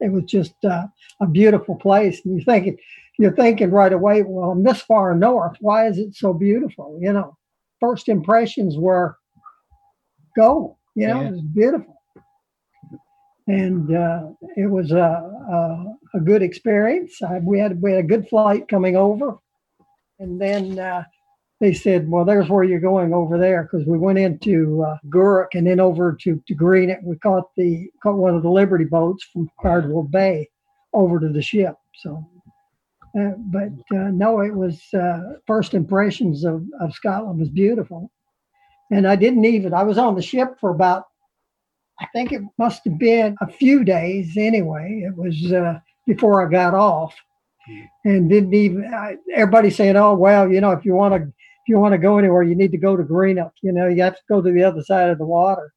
it 0.00 0.12
was 0.12 0.24
just 0.24 0.52
uh, 0.64 0.86
a 1.20 1.26
beautiful 1.26 1.76
place. 1.76 2.20
And 2.24 2.36
you're 2.36 2.44
thinking, 2.44 2.76
you're 3.18 3.34
thinking 3.34 3.70
right 3.70 3.92
away, 3.92 4.22
well, 4.22 4.50
I'm 4.50 4.62
this 4.62 4.80
far 4.82 5.14
north. 5.14 5.56
Why 5.60 5.88
is 5.88 5.98
it 5.98 6.14
so 6.14 6.32
beautiful? 6.32 6.98
You 7.00 7.12
know, 7.12 7.36
first 7.80 8.08
impressions 8.08 8.76
were 8.76 9.16
go. 10.36 10.76
You 10.94 11.08
know, 11.08 11.20
yeah. 11.20 11.28
it 11.28 11.32
was 11.32 11.42
beautiful, 11.42 11.97
and 13.48 13.96
uh, 13.96 14.28
it 14.56 14.70
was 14.70 14.92
a, 14.92 14.96
a, 14.96 16.18
a 16.18 16.20
good 16.20 16.42
experience. 16.42 17.20
I, 17.22 17.38
we 17.38 17.58
had 17.58 17.82
we 17.82 17.90
had 17.90 18.04
a 18.04 18.06
good 18.06 18.28
flight 18.28 18.68
coming 18.68 18.96
over, 18.96 19.38
and 20.20 20.40
then 20.40 20.78
uh, 20.78 21.04
they 21.60 21.74
said, 21.74 22.08
well, 22.08 22.24
there's 22.24 22.48
where 22.48 22.62
you're 22.62 22.78
going 22.78 23.12
over 23.12 23.36
there 23.36 23.64
because 23.64 23.84
we 23.86 23.98
went 23.98 24.18
into 24.18 24.84
uh, 24.84 24.96
Gourock 25.08 25.54
and 25.54 25.66
then 25.66 25.80
over 25.80 26.16
to, 26.22 26.40
to 26.46 26.54
Greenock. 26.54 27.00
We 27.02 27.16
caught 27.16 27.48
the 27.56 27.88
caught 28.00 28.16
one 28.16 28.36
of 28.36 28.44
the 28.44 28.50
Liberty 28.50 28.84
boats 28.84 29.24
from 29.32 29.50
Cardwell 29.60 30.04
Bay 30.04 30.48
over 30.92 31.18
to 31.18 31.28
the 31.28 31.42
ship. 31.42 31.74
So, 31.96 32.24
uh, 33.18 33.32
but 33.38 33.72
uh, 33.96 34.10
no, 34.12 34.40
it 34.40 34.54
was 34.54 34.80
uh, 34.94 35.20
first 35.48 35.74
impressions 35.74 36.44
of, 36.44 36.64
of 36.80 36.94
Scotland 36.94 37.40
was 37.40 37.48
beautiful. 37.48 38.10
And 38.90 39.06
I 39.06 39.16
didn't 39.16 39.44
even, 39.44 39.74
I 39.74 39.82
was 39.82 39.98
on 39.98 40.14
the 40.14 40.22
ship 40.22 40.58
for 40.60 40.70
about, 40.70 41.04
I 42.00 42.06
think 42.12 42.32
it 42.32 42.42
must 42.58 42.84
have 42.84 42.98
been 42.98 43.36
a 43.40 43.50
few 43.50 43.84
days 43.84 44.36
anyway. 44.36 45.02
It 45.04 45.16
was 45.16 45.52
uh, 45.52 45.80
before 46.06 46.46
I 46.46 46.50
got 46.50 46.74
off 46.74 47.14
hmm. 47.66 47.82
and 48.04 48.30
didn't 48.30 48.54
even 48.54 48.92
I, 48.92 49.16
everybody 49.34 49.70
saying 49.70 49.96
oh 49.96 50.14
well 50.14 50.50
you 50.50 50.60
know 50.60 50.70
if 50.72 50.84
you 50.84 50.94
want 50.94 51.14
to 51.14 51.32
if 51.68 51.72
you 51.72 51.78
want 51.78 51.92
to 51.92 51.98
go 51.98 52.16
anywhere, 52.16 52.42
you 52.42 52.54
need 52.54 52.72
to 52.72 52.78
go 52.78 52.96
to 52.96 53.02
Greenock. 53.02 53.52
You 53.62 53.72
know, 53.72 53.88
you 53.88 54.02
have 54.02 54.16
to 54.16 54.22
go 54.26 54.40
to 54.40 54.50
the 54.50 54.64
other 54.64 54.82
side 54.82 55.10
of 55.10 55.18
the 55.18 55.26
water. 55.26 55.74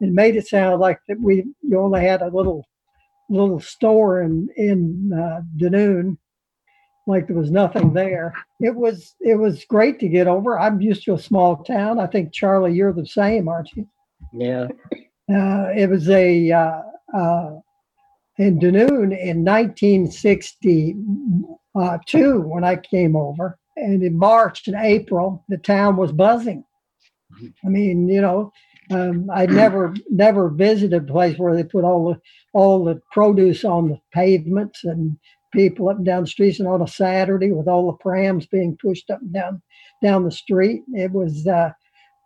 It 0.00 0.10
made 0.10 0.34
it 0.34 0.46
sound 0.46 0.80
like 0.80 0.98
that 1.08 1.20
we 1.20 1.44
you 1.60 1.78
only 1.78 2.00
had 2.00 2.22
a 2.22 2.34
little 2.34 2.64
little 3.28 3.60
store 3.60 4.22
in 4.22 4.48
in 4.56 5.12
uh, 5.12 5.42
Dunoon, 5.58 6.16
like 7.06 7.26
there 7.26 7.36
was 7.36 7.50
nothing 7.50 7.92
there. 7.92 8.32
It 8.60 8.74
was 8.74 9.14
it 9.20 9.34
was 9.34 9.66
great 9.66 10.00
to 10.00 10.08
get 10.08 10.26
over. 10.26 10.58
I'm 10.58 10.80
used 10.80 11.04
to 11.04 11.12
a 11.12 11.18
small 11.18 11.62
town. 11.64 12.00
I 12.00 12.06
think 12.06 12.32
Charlie, 12.32 12.72
you're 12.72 12.94
the 12.94 13.04
same, 13.04 13.46
aren't 13.46 13.72
you? 13.76 13.86
Yeah. 14.32 14.68
Uh, 15.30 15.68
it 15.74 15.88
was 15.88 16.08
a 16.10 16.52
uh, 16.52 16.82
uh, 17.14 17.52
in 18.38 18.58
Dunoon 18.58 19.18
in 19.18 19.44
1962 19.44 22.40
when 22.40 22.64
I 22.64 22.76
came 22.76 23.16
over, 23.16 23.58
and 23.76 24.02
in 24.02 24.18
March 24.18 24.66
and 24.68 24.76
April 24.78 25.44
the 25.48 25.58
town 25.58 25.96
was 25.96 26.12
buzzing. 26.12 26.64
I 27.64 27.68
mean, 27.68 28.08
you 28.08 28.20
know, 28.20 28.52
um, 28.90 29.30
I'd 29.32 29.50
never 29.50 29.94
never 30.10 30.50
visited 30.50 31.02
a 31.02 31.12
place 31.12 31.38
where 31.38 31.54
they 31.54 31.64
put 31.64 31.84
all 31.84 32.12
the 32.12 32.20
all 32.52 32.84
the 32.84 33.00
produce 33.10 33.64
on 33.64 33.88
the 33.88 33.98
pavements 34.12 34.84
and 34.84 35.16
people 35.52 35.88
up 35.88 35.96
and 35.96 36.04
down 36.04 36.24
the 36.24 36.28
streets 36.28 36.58
and 36.58 36.68
on 36.68 36.82
a 36.82 36.88
Saturday 36.88 37.52
with 37.52 37.68
all 37.68 37.86
the 37.86 37.96
prams 37.96 38.46
being 38.46 38.76
pushed 38.76 39.10
up 39.10 39.22
and 39.22 39.32
down 39.32 39.62
down 40.02 40.24
the 40.24 40.30
street. 40.30 40.82
It 40.92 41.12
was 41.12 41.46
uh, 41.46 41.72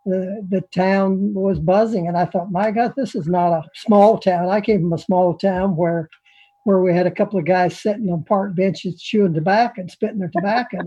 the 0.05 0.45
the 0.49 0.61
town 0.73 1.33
was 1.33 1.59
buzzing, 1.59 2.07
and 2.07 2.17
I 2.17 2.25
thought, 2.25 2.51
my 2.51 2.71
God, 2.71 2.93
this 2.95 3.15
is 3.15 3.27
not 3.27 3.51
a 3.51 3.63
small 3.75 4.17
town. 4.17 4.49
I 4.49 4.61
came 4.61 4.81
from 4.81 4.93
a 4.93 4.97
small 4.97 5.35
town 5.35 5.75
where 5.75 6.09
where 6.63 6.79
we 6.79 6.93
had 6.93 7.07
a 7.07 7.11
couple 7.11 7.39
of 7.39 7.45
guys 7.45 7.79
sitting 7.79 8.09
on 8.09 8.23
park 8.23 8.55
benches 8.55 9.01
chewing 9.01 9.33
tobacco 9.33 9.81
and 9.81 9.91
spitting 9.91 10.19
their 10.19 10.29
tobacco 10.29 10.77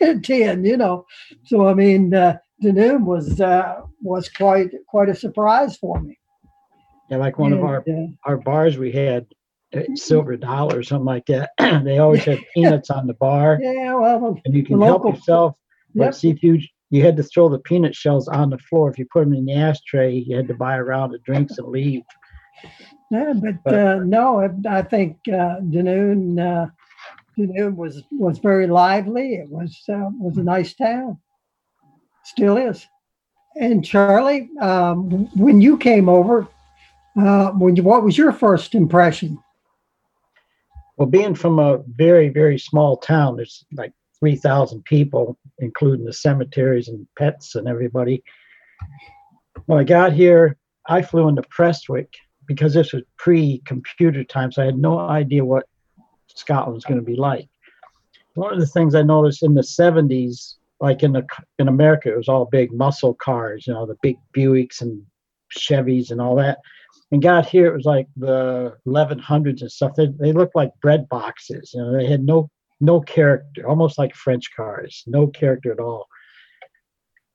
in 0.00 0.22
tin, 0.22 0.64
you 0.64 0.76
know. 0.76 1.06
So 1.44 1.66
I 1.66 1.74
mean, 1.74 2.14
uh, 2.14 2.38
Dunoon 2.62 3.04
was 3.04 3.40
uh, 3.40 3.82
was 4.02 4.28
quite 4.28 4.70
quite 4.88 5.08
a 5.08 5.14
surprise 5.14 5.76
for 5.76 6.00
me. 6.00 6.18
Yeah, 7.10 7.18
like 7.18 7.38
one 7.38 7.52
And, 7.52 7.60
of 7.60 7.66
our 7.66 7.84
uh, 7.88 8.06
our 8.24 8.36
bars 8.36 8.78
we 8.78 8.92
had 8.92 9.26
uh, 9.74 9.80
silver 9.94 10.36
dollar 10.36 10.78
or 10.78 10.82
something 10.82 11.06
like 11.06 11.26
that. 11.26 11.50
they 11.84 11.98
always 11.98 12.24
had 12.24 12.40
peanuts 12.54 12.90
on 12.90 13.06
the 13.06 13.14
bar, 13.14 13.58
yeah, 13.60 13.94
well, 13.94 14.38
and 14.44 14.54
you 14.54 14.64
can 14.64 14.80
help 14.80 15.04
yourself. 15.04 15.56
But 15.94 16.04
yep. 16.04 16.14
see 16.14 16.30
if 16.30 16.42
you 16.42 16.60
you 16.90 17.04
had 17.04 17.16
to 17.16 17.22
throw 17.22 17.48
the 17.48 17.58
peanut 17.58 17.94
shells 17.94 18.28
on 18.28 18.50
the 18.50 18.58
floor. 18.58 18.90
If 18.90 18.98
you 18.98 19.06
put 19.06 19.24
them 19.24 19.34
in 19.34 19.44
the 19.44 19.54
ashtray, 19.54 20.14
you 20.14 20.36
had 20.36 20.48
to 20.48 20.54
buy 20.54 20.76
a 20.76 20.82
round 20.82 21.14
of 21.14 21.22
drinks 21.22 21.58
and 21.58 21.68
leave. 21.68 22.02
Yeah, 23.10 23.34
but 23.34 23.62
But- 23.64 23.74
uh, 23.74 23.98
no, 24.04 24.40
I, 24.68 24.82
think 24.82 25.16
uh, 25.28 25.60
Dunoon, 25.60 26.38
uh, 26.38 26.66
Dunoon 27.38 27.76
was 27.76 28.02
was 28.10 28.38
very 28.38 28.66
lively. 28.66 29.34
It 29.34 29.48
was 29.48 29.78
uh, 29.88 30.10
was 30.18 30.38
a 30.38 30.42
nice 30.42 30.74
town, 30.74 31.18
still 32.24 32.56
is. 32.56 32.86
And 33.56 33.84
Charlie, 33.84 34.50
um, 34.60 35.26
when 35.36 35.60
you 35.60 35.78
came 35.78 36.08
over, 36.08 36.46
uh, 37.20 37.50
when 37.52 37.76
you, 37.76 37.82
what 37.82 38.04
was 38.04 38.16
your 38.16 38.32
first 38.32 38.74
impression? 38.74 39.38
Well, 40.96 41.08
being 41.08 41.34
from 41.34 41.58
a 41.58 41.78
very 41.96 42.28
very 42.28 42.58
small 42.58 42.96
town, 42.96 43.36
there's 43.36 43.64
like 43.72 43.92
three 44.20 44.36
thousand 44.36 44.84
people, 44.84 45.38
including 45.58 46.04
the 46.04 46.12
cemeteries 46.12 46.88
and 46.88 47.06
pets 47.18 47.54
and 47.54 47.68
everybody. 47.68 48.22
When 49.66 49.78
I 49.78 49.84
got 49.84 50.12
here, 50.12 50.56
I 50.86 51.02
flew 51.02 51.28
into 51.28 51.42
Prestwick 51.42 52.14
because 52.46 52.72
this 52.74 52.92
was 52.92 53.02
pre-computer 53.18 54.24
times. 54.24 54.56
So 54.56 54.62
I 54.62 54.66
had 54.66 54.78
no 54.78 54.98
idea 54.98 55.44
what 55.44 55.66
Scotland 56.34 56.74
was 56.74 56.84
going 56.84 56.98
to 56.98 57.04
be 57.04 57.16
like. 57.16 57.48
One 58.34 58.52
of 58.52 58.60
the 58.60 58.66
things 58.66 58.94
I 58.94 59.02
noticed 59.02 59.42
in 59.42 59.54
the 59.54 59.62
70s, 59.62 60.54
like 60.80 61.02
in 61.02 61.12
the 61.12 61.26
in 61.58 61.68
America, 61.68 62.10
it 62.12 62.16
was 62.16 62.28
all 62.28 62.46
big 62.46 62.72
muscle 62.72 63.14
cars, 63.14 63.66
you 63.66 63.74
know, 63.74 63.84
the 63.84 63.96
big 64.00 64.16
Buicks 64.34 64.80
and 64.80 65.02
Chevys 65.56 66.10
and 66.10 66.20
all 66.20 66.36
that. 66.36 66.58
And 67.10 67.22
got 67.22 67.46
here, 67.46 67.66
it 67.66 67.76
was 67.76 67.84
like 67.84 68.06
the 68.16 68.76
1100s 68.86 69.62
and 69.62 69.72
stuff. 69.72 69.94
They, 69.96 70.06
they 70.06 70.32
looked 70.32 70.54
like 70.54 70.70
bread 70.80 71.08
boxes. 71.08 71.72
You 71.74 71.82
know, 71.82 71.92
they 71.96 72.06
had 72.06 72.22
no 72.22 72.50
no 72.80 73.00
character, 73.00 73.68
almost 73.68 73.98
like 73.98 74.14
French 74.14 74.54
cars, 74.54 75.02
no 75.06 75.26
character 75.26 75.72
at 75.72 75.80
all. 75.80 76.06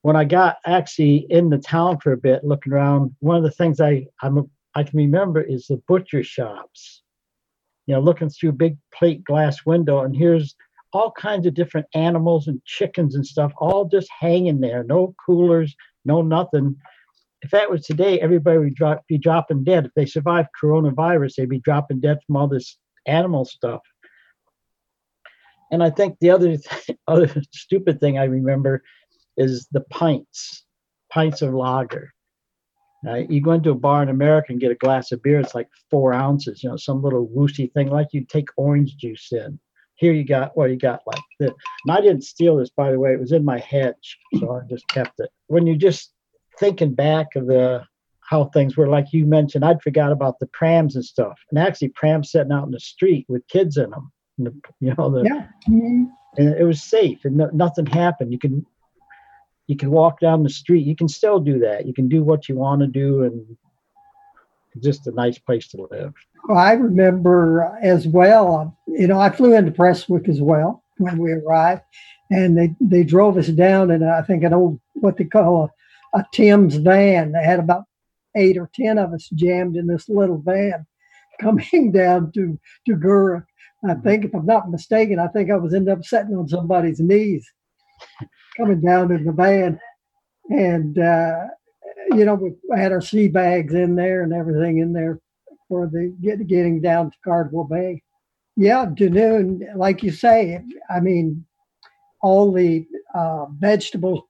When 0.01 0.15
I 0.15 0.25
got 0.25 0.57
actually 0.65 1.27
in 1.29 1.50
the 1.50 1.57
town 1.57 2.00
for 2.00 2.12
a 2.12 2.17
bit, 2.17 2.43
looking 2.43 2.73
around, 2.73 3.15
one 3.19 3.38
of 3.38 3.43
the 3.43 3.51
things 3.51 3.79
I 3.79 4.05
I'm, 4.21 4.50
I 4.75 4.83
can 4.83 4.97
remember 4.97 5.41
is 5.41 5.67
the 5.67 5.81
butcher 5.88 6.23
shops. 6.23 7.01
You 7.85 7.95
know, 7.95 8.01
looking 8.01 8.29
through 8.29 8.53
big 8.53 8.77
plate 8.93 9.23
glass 9.25 9.65
window, 9.65 10.03
and 10.03 10.15
here's 10.15 10.55
all 10.93 11.12
kinds 11.12 11.45
of 11.45 11.53
different 11.53 11.88
animals 11.93 12.47
and 12.47 12.63
chickens 12.65 13.15
and 13.15 13.25
stuff, 13.25 13.51
all 13.57 13.85
just 13.85 14.07
hanging 14.17 14.62
there. 14.62 14.83
No 14.83 15.13
coolers, 15.25 15.75
no 16.05 16.21
nothing. 16.21 16.75
If 17.41 17.51
that 17.51 17.69
was 17.69 17.85
today, 17.85 18.21
everybody 18.21 18.59
would 18.59 18.75
drop, 18.75 19.05
be 19.07 19.17
dropping 19.17 19.65
dead. 19.65 19.85
If 19.85 19.91
they 19.95 20.05
survived 20.05 20.50
coronavirus, 20.62 21.35
they'd 21.35 21.50
be 21.50 21.59
dropping 21.59 22.00
dead 22.00 22.19
from 22.25 22.38
all 22.38 22.47
this 22.47 22.77
animal 23.05 23.43
stuff. 23.43 23.81
And 25.74 25.84
I 25.84 25.89
think 25.89 26.20
the 26.20 26.30
other 26.30 26.56
other 27.08 27.27
stupid 27.51 28.00
thing 28.00 28.20
I 28.20 28.25
remember 28.25 28.84
is 29.38 29.68
the 29.72 29.82
pints, 29.82 30.63
pints 31.12 31.42
of 31.42 31.56
lager. 31.56 32.13
Uh, 33.06 33.15
you 33.27 33.42
go 33.42 33.51
into 33.53 33.72
a 33.72 33.75
bar 33.75 34.03
in 34.03 34.10
America 34.10 34.48
and 34.51 34.62
get 34.62 34.72
a 34.72 34.75
glass 34.75 35.12
of 35.12 35.22
beer, 35.24 35.39
it's 35.39 35.56
like 35.56 35.68
four 35.89 36.13
ounces, 36.13 36.63
you 36.63 36.70
know, 36.70 36.77
some 36.77 37.01
little 37.01 37.27
wooshy 37.27 37.74
thing, 37.74 37.89
like 37.89 38.08
you 38.13 38.24
take 38.24 38.48
orange 38.56 38.96
juice 38.98 39.30
in. 39.34 39.60
Here 39.96 40.13
you 40.13 40.24
got, 40.24 40.56
well, 40.56 40.70
you 40.70 40.77
got 40.77 41.01
like 41.08 41.24
this. 41.39 41.51
And 41.86 41.98
I 41.98 42.01
didn't 42.01 42.24
steal 42.24 42.58
this, 42.58 42.70
by 42.70 42.92
the 42.92 43.00
way, 43.00 43.12
it 43.12 43.20
was 43.20 43.32
in 43.32 43.44
my 43.44 43.60
hedge, 43.60 44.18
so 44.39 44.56
I 44.56 44.62
just 44.70 44.88
kept 44.88 45.20
it. 45.20 45.30
When 45.48 45.65
you're 45.65 45.75
just 45.75 46.13
thinking 46.60 46.94
back 46.94 47.36
of 47.36 47.48
the 47.48 47.84
how 48.22 48.46
things 48.46 48.77
were, 48.77 48.88
like 48.88 49.12
you 49.12 49.25
mentioned, 49.25 49.65
I'd 49.65 49.82
forgot 49.82 50.12
about 50.12 50.39
the 50.39 50.48
prams 50.48 50.96
and 50.96 51.03
stuff. 51.03 51.38
And 51.50 51.60
actually, 51.60 51.89
prams 51.89 52.32
sitting 52.32 52.53
out 52.53 52.65
in 52.65 52.72
the 52.72 52.80
street 52.80 53.25
with 53.27 53.46
kids 53.48 53.75
in 53.75 53.89
them. 53.89 54.12
The, 54.37 54.53
you 54.79 54.93
know, 54.97 55.09
the, 55.09 55.23
Yeah, 55.23 55.47
Mhm. 55.69 56.09
and 56.37 56.49
it 56.55 56.63
was 56.63 56.81
safe 56.81 57.23
and 57.25 57.37
no, 57.37 57.49
nothing 57.53 57.85
happened 57.85 58.31
you 58.31 58.39
can 58.39 58.65
you 59.67 59.77
can 59.77 59.91
walk 59.91 60.19
down 60.19 60.41
the 60.43 60.49
street 60.49 60.85
you 60.87 60.95
can 60.95 61.07
still 61.07 61.39
do 61.39 61.59
that 61.59 61.85
you 61.85 61.93
can 61.93 62.07
do 62.09 62.23
what 62.23 62.49
you 62.49 62.55
want 62.55 62.81
to 62.81 62.87
do 62.87 63.23
and 63.23 63.45
just 64.81 65.05
a 65.07 65.11
nice 65.11 65.37
place 65.37 65.67
to 65.69 65.87
live 65.91 66.13
I 66.49 66.73
remember 66.73 67.77
as 67.81 68.05
well. 68.05 68.77
You 68.85 69.07
know, 69.07 69.17
I 69.17 69.29
flew 69.29 69.53
into 69.53 69.71
Prestwick 69.71 70.27
as 70.27 70.41
well 70.41 70.83
when 70.97 71.17
we 71.17 71.31
arrived, 71.31 71.83
and 72.29 72.57
they 72.57 72.75
they 72.81 73.03
drove 73.05 73.37
us 73.37 73.47
down 73.47 73.91
in 73.91 74.03
I 74.03 74.21
think 74.23 74.43
an 74.43 74.53
old 74.53 74.77
what 74.95 75.15
they 75.15 75.23
call 75.23 75.71
a, 76.13 76.19
a 76.19 76.25
Tim's 76.33 76.75
van. 76.75 77.31
They 77.31 77.43
had 77.45 77.59
about 77.59 77.83
eight 78.35 78.57
or 78.57 78.69
ten 78.75 78.97
of 78.97 79.13
us 79.13 79.29
jammed 79.33 79.77
in 79.77 79.87
this 79.87 80.09
little 80.09 80.39
van, 80.39 80.85
coming 81.39 81.91
down 81.93 82.33
to 82.33 82.59
to 82.87 82.95
Gourock. 82.97 83.45
I 83.89 83.95
think, 83.95 84.25
if 84.25 84.33
I'm 84.33 84.45
not 84.45 84.71
mistaken, 84.71 85.19
I 85.19 85.27
think 85.27 85.51
I 85.51 85.57
was 85.57 85.73
ended 85.73 85.97
up 85.97 86.05
sitting 86.05 86.35
on 86.35 86.47
somebody's 86.47 86.99
knees, 86.99 87.45
coming 88.57 88.81
down 88.81 89.11
in 89.11 89.25
the 89.25 89.31
van, 89.31 89.79
and 90.49 90.97
uh, 90.97 91.47
you 92.11 92.25
know 92.25 92.35
we 92.35 92.53
had 92.75 92.91
our 92.91 93.01
sea 93.01 93.27
bags 93.27 93.73
in 93.73 93.95
there 93.95 94.23
and 94.23 94.33
everything 94.33 94.77
in 94.77 94.93
there 94.93 95.19
for 95.67 95.87
the 95.87 96.15
get, 96.21 96.45
getting 96.47 96.81
down 96.81 97.11
to 97.11 97.17
Cardwell 97.23 97.65
Bay. 97.65 98.01
Yeah, 98.55 98.85
Dunoon, 98.85 99.75
like 99.75 100.03
you 100.03 100.11
say, 100.11 100.61
I 100.89 100.99
mean, 100.99 101.45
all 102.21 102.51
the 102.51 102.85
uh, 103.15 103.45
vegetable 103.57 104.27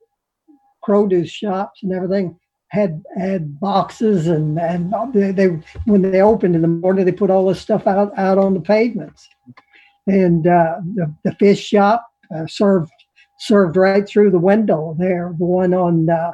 produce 0.82 1.30
shops 1.30 1.84
and 1.84 1.94
everything 1.94 2.38
had 2.74 3.04
had 3.16 3.60
boxes 3.60 4.28
and 4.28 4.60
and 4.60 4.94
they, 5.14 5.32
they 5.32 5.48
when 5.86 6.02
they 6.02 6.22
opened 6.22 6.56
in 6.56 6.62
the 6.64 6.68
morning 6.68 7.06
they 7.06 7.12
put 7.12 7.30
all 7.30 7.48
this 7.48 7.62
stuff 7.62 7.86
out 7.86 8.12
out 8.18 8.40
on 8.40 8.54
the 8.54 8.60
pavements 8.60 9.30
and 10.08 10.48
uh, 10.48 10.80
the, 10.96 11.14
the 11.24 11.36
fish 11.36 11.64
shop 11.64 12.06
uh, 12.36 12.48
served 12.48 12.92
served 13.38 13.78
right 13.78 14.08
through 14.08 14.32
the 14.32 14.40
window 14.40 14.96
there 14.98 15.36
the 15.38 15.46
one 15.46 15.74
on 15.74 16.10
uh, 16.10 16.32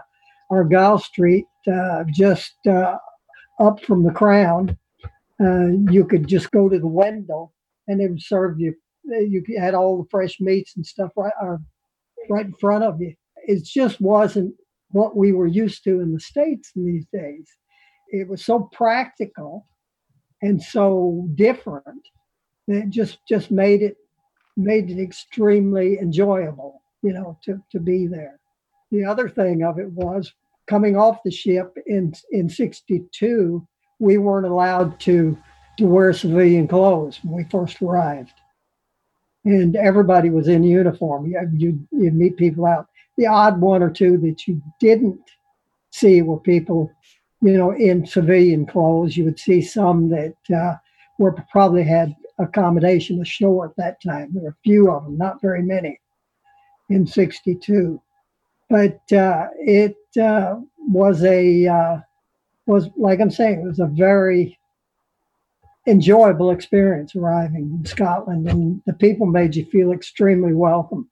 Argyll 0.50 0.98
Street 0.98 1.46
uh, 1.72 2.05
just 2.12 2.55
uh, 2.67 2.98
up 3.60 3.84
from 3.84 4.03
the 4.03 4.12
crown 4.12 4.77
uh, 5.41 5.67
you 5.89 6.05
could 6.05 6.27
just 6.27 6.51
go 6.51 6.69
to 6.69 6.79
the 6.79 6.88
window 6.88 7.51
and 7.88 8.00
they 8.00 8.08
would 8.08 8.22
serve 8.22 8.60
you. 8.60 8.75
You 9.03 9.43
had 9.58 9.74
all 9.74 9.98
the 9.98 10.10
fresh 10.10 10.39
meats 10.39 10.75
and 10.75 10.86
stuff 10.86 11.12
right, 11.15 11.34
right 12.29 12.46
in 12.46 12.53
front 12.53 12.84
of 12.84 13.01
you. 13.01 13.13
It 13.48 13.63
just 13.63 14.00
wasn't 14.01 14.53
what 14.91 15.15
we 15.15 15.31
were 15.31 15.48
used 15.48 15.84
to 15.84 16.00
in 16.00 16.13
the 16.13 16.19
states 16.19 16.72
in 16.75 16.86
these 16.86 17.05
days. 17.13 17.48
It 18.10 18.27
was 18.27 18.43
so 18.43 18.69
practical 18.72 19.65
and 20.41 20.62
so 20.62 21.27
different 21.36 22.08
that 22.67 22.84
it 22.84 22.89
just 22.89 23.19
just 23.27 23.51
made 23.51 23.81
it 23.81 23.98
made 24.58 24.89
it 24.89 25.01
extremely 25.01 25.98
enjoyable, 26.00 26.81
you 27.01 27.13
know, 27.13 27.38
to 27.46 27.62
to 27.72 27.79
be 27.79 28.08
there. 28.08 28.39
The 28.91 29.05
other 29.05 29.29
thing 29.29 29.63
of 29.63 29.79
it 29.79 29.91
was 29.91 30.34
coming 30.67 30.98
off 30.98 31.24
the 31.24 31.31
ship 31.31 31.75
in 31.86 32.13
in 32.31 32.50
'62 32.50 33.67
we 34.00 34.17
weren't 34.17 34.48
allowed 34.48 35.00
to 35.01 35.38
to 35.77 35.86
wear 35.86 36.12
civilian 36.12 36.67
clothes 36.67 37.19
when 37.24 37.38
we 37.38 37.50
first 37.50 37.81
arrived, 37.81 38.34
and 39.46 39.75
everybody 39.75 40.29
was 40.29 40.48
in 40.48 40.63
uniform. 40.63 41.25
You 41.25 41.39
you 41.53 41.88
you'd 41.91 42.15
meet 42.15 42.38
people 42.38 42.65
out. 42.65 42.88
The 43.19 43.27
odd 43.27 43.59
one 43.59 43.83
or 43.83 43.89
two 43.89 44.17
that 44.19 44.47
you 44.47 44.61
didn't 44.79 45.19
see 45.91 46.21
were 46.21 46.39
people, 46.39 46.89
you 47.41 47.57
know, 47.57 47.71
in 47.71 48.05
civilian 48.05 48.65
clothes. 48.65 49.17
You 49.17 49.25
would 49.25 49.38
see 49.38 49.61
some 49.61 50.09
that 50.09 50.35
uh, 50.55 50.75
were 51.17 51.33
probably 51.51 51.83
had 51.83 52.15
accommodation 52.38 53.19
ashore 53.19 53.65
at 53.65 53.75
that 53.75 54.01
time. 54.01 54.29
There 54.31 54.43
were 54.43 54.49
a 54.51 54.63
few 54.63 54.89
of 54.89 55.03
them, 55.03 55.17
not 55.17 55.41
very 55.41 55.61
many, 55.61 55.99
in 56.89 57.05
'62. 57.05 58.01
But 58.69 59.01
uh, 59.11 59.47
it 59.59 59.97
uh, 60.17 60.55
was 60.77 61.21
a 61.25 61.67
uh, 61.67 61.97
was 62.67 62.89
like 62.95 63.19
I'm 63.19 63.31
saying, 63.31 63.59
it 63.59 63.67
was 63.67 63.79
a 63.79 63.88
very 63.88 64.57
enjoyable 65.88 66.51
experience 66.51 67.17
arriving 67.17 67.77
in 67.77 67.85
Scotland, 67.85 68.47
and 68.47 68.81
the 68.85 68.93
people 68.93 69.25
made 69.25 69.57
you 69.57 69.65
feel 69.65 69.91
extremely 69.91 70.53
welcome. 70.53 71.09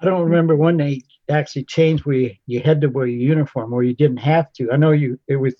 I 0.00 0.06
don't 0.06 0.24
remember 0.24 0.56
when 0.56 0.76
they 0.76 1.02
actually 1.28 1.64
changed 1.64 2.04
where 2.04 2.16
you, 2.16 2.34
you 2.46 2.60
had 2.60 2.80
to 2.80 2.88
wear 2.88 3.06
your 3.06 3.20
uniform, 3.20 3.72
or 3.72 3.82
you 3.82 3.94
didn't 3.94 4.18
have 4.18 4.52
to. 4.54 4.70
I 4.72 4.76
know 4.76 4.92
you 4.92 5.18
it 5.28 5.36
was 5.36 5.54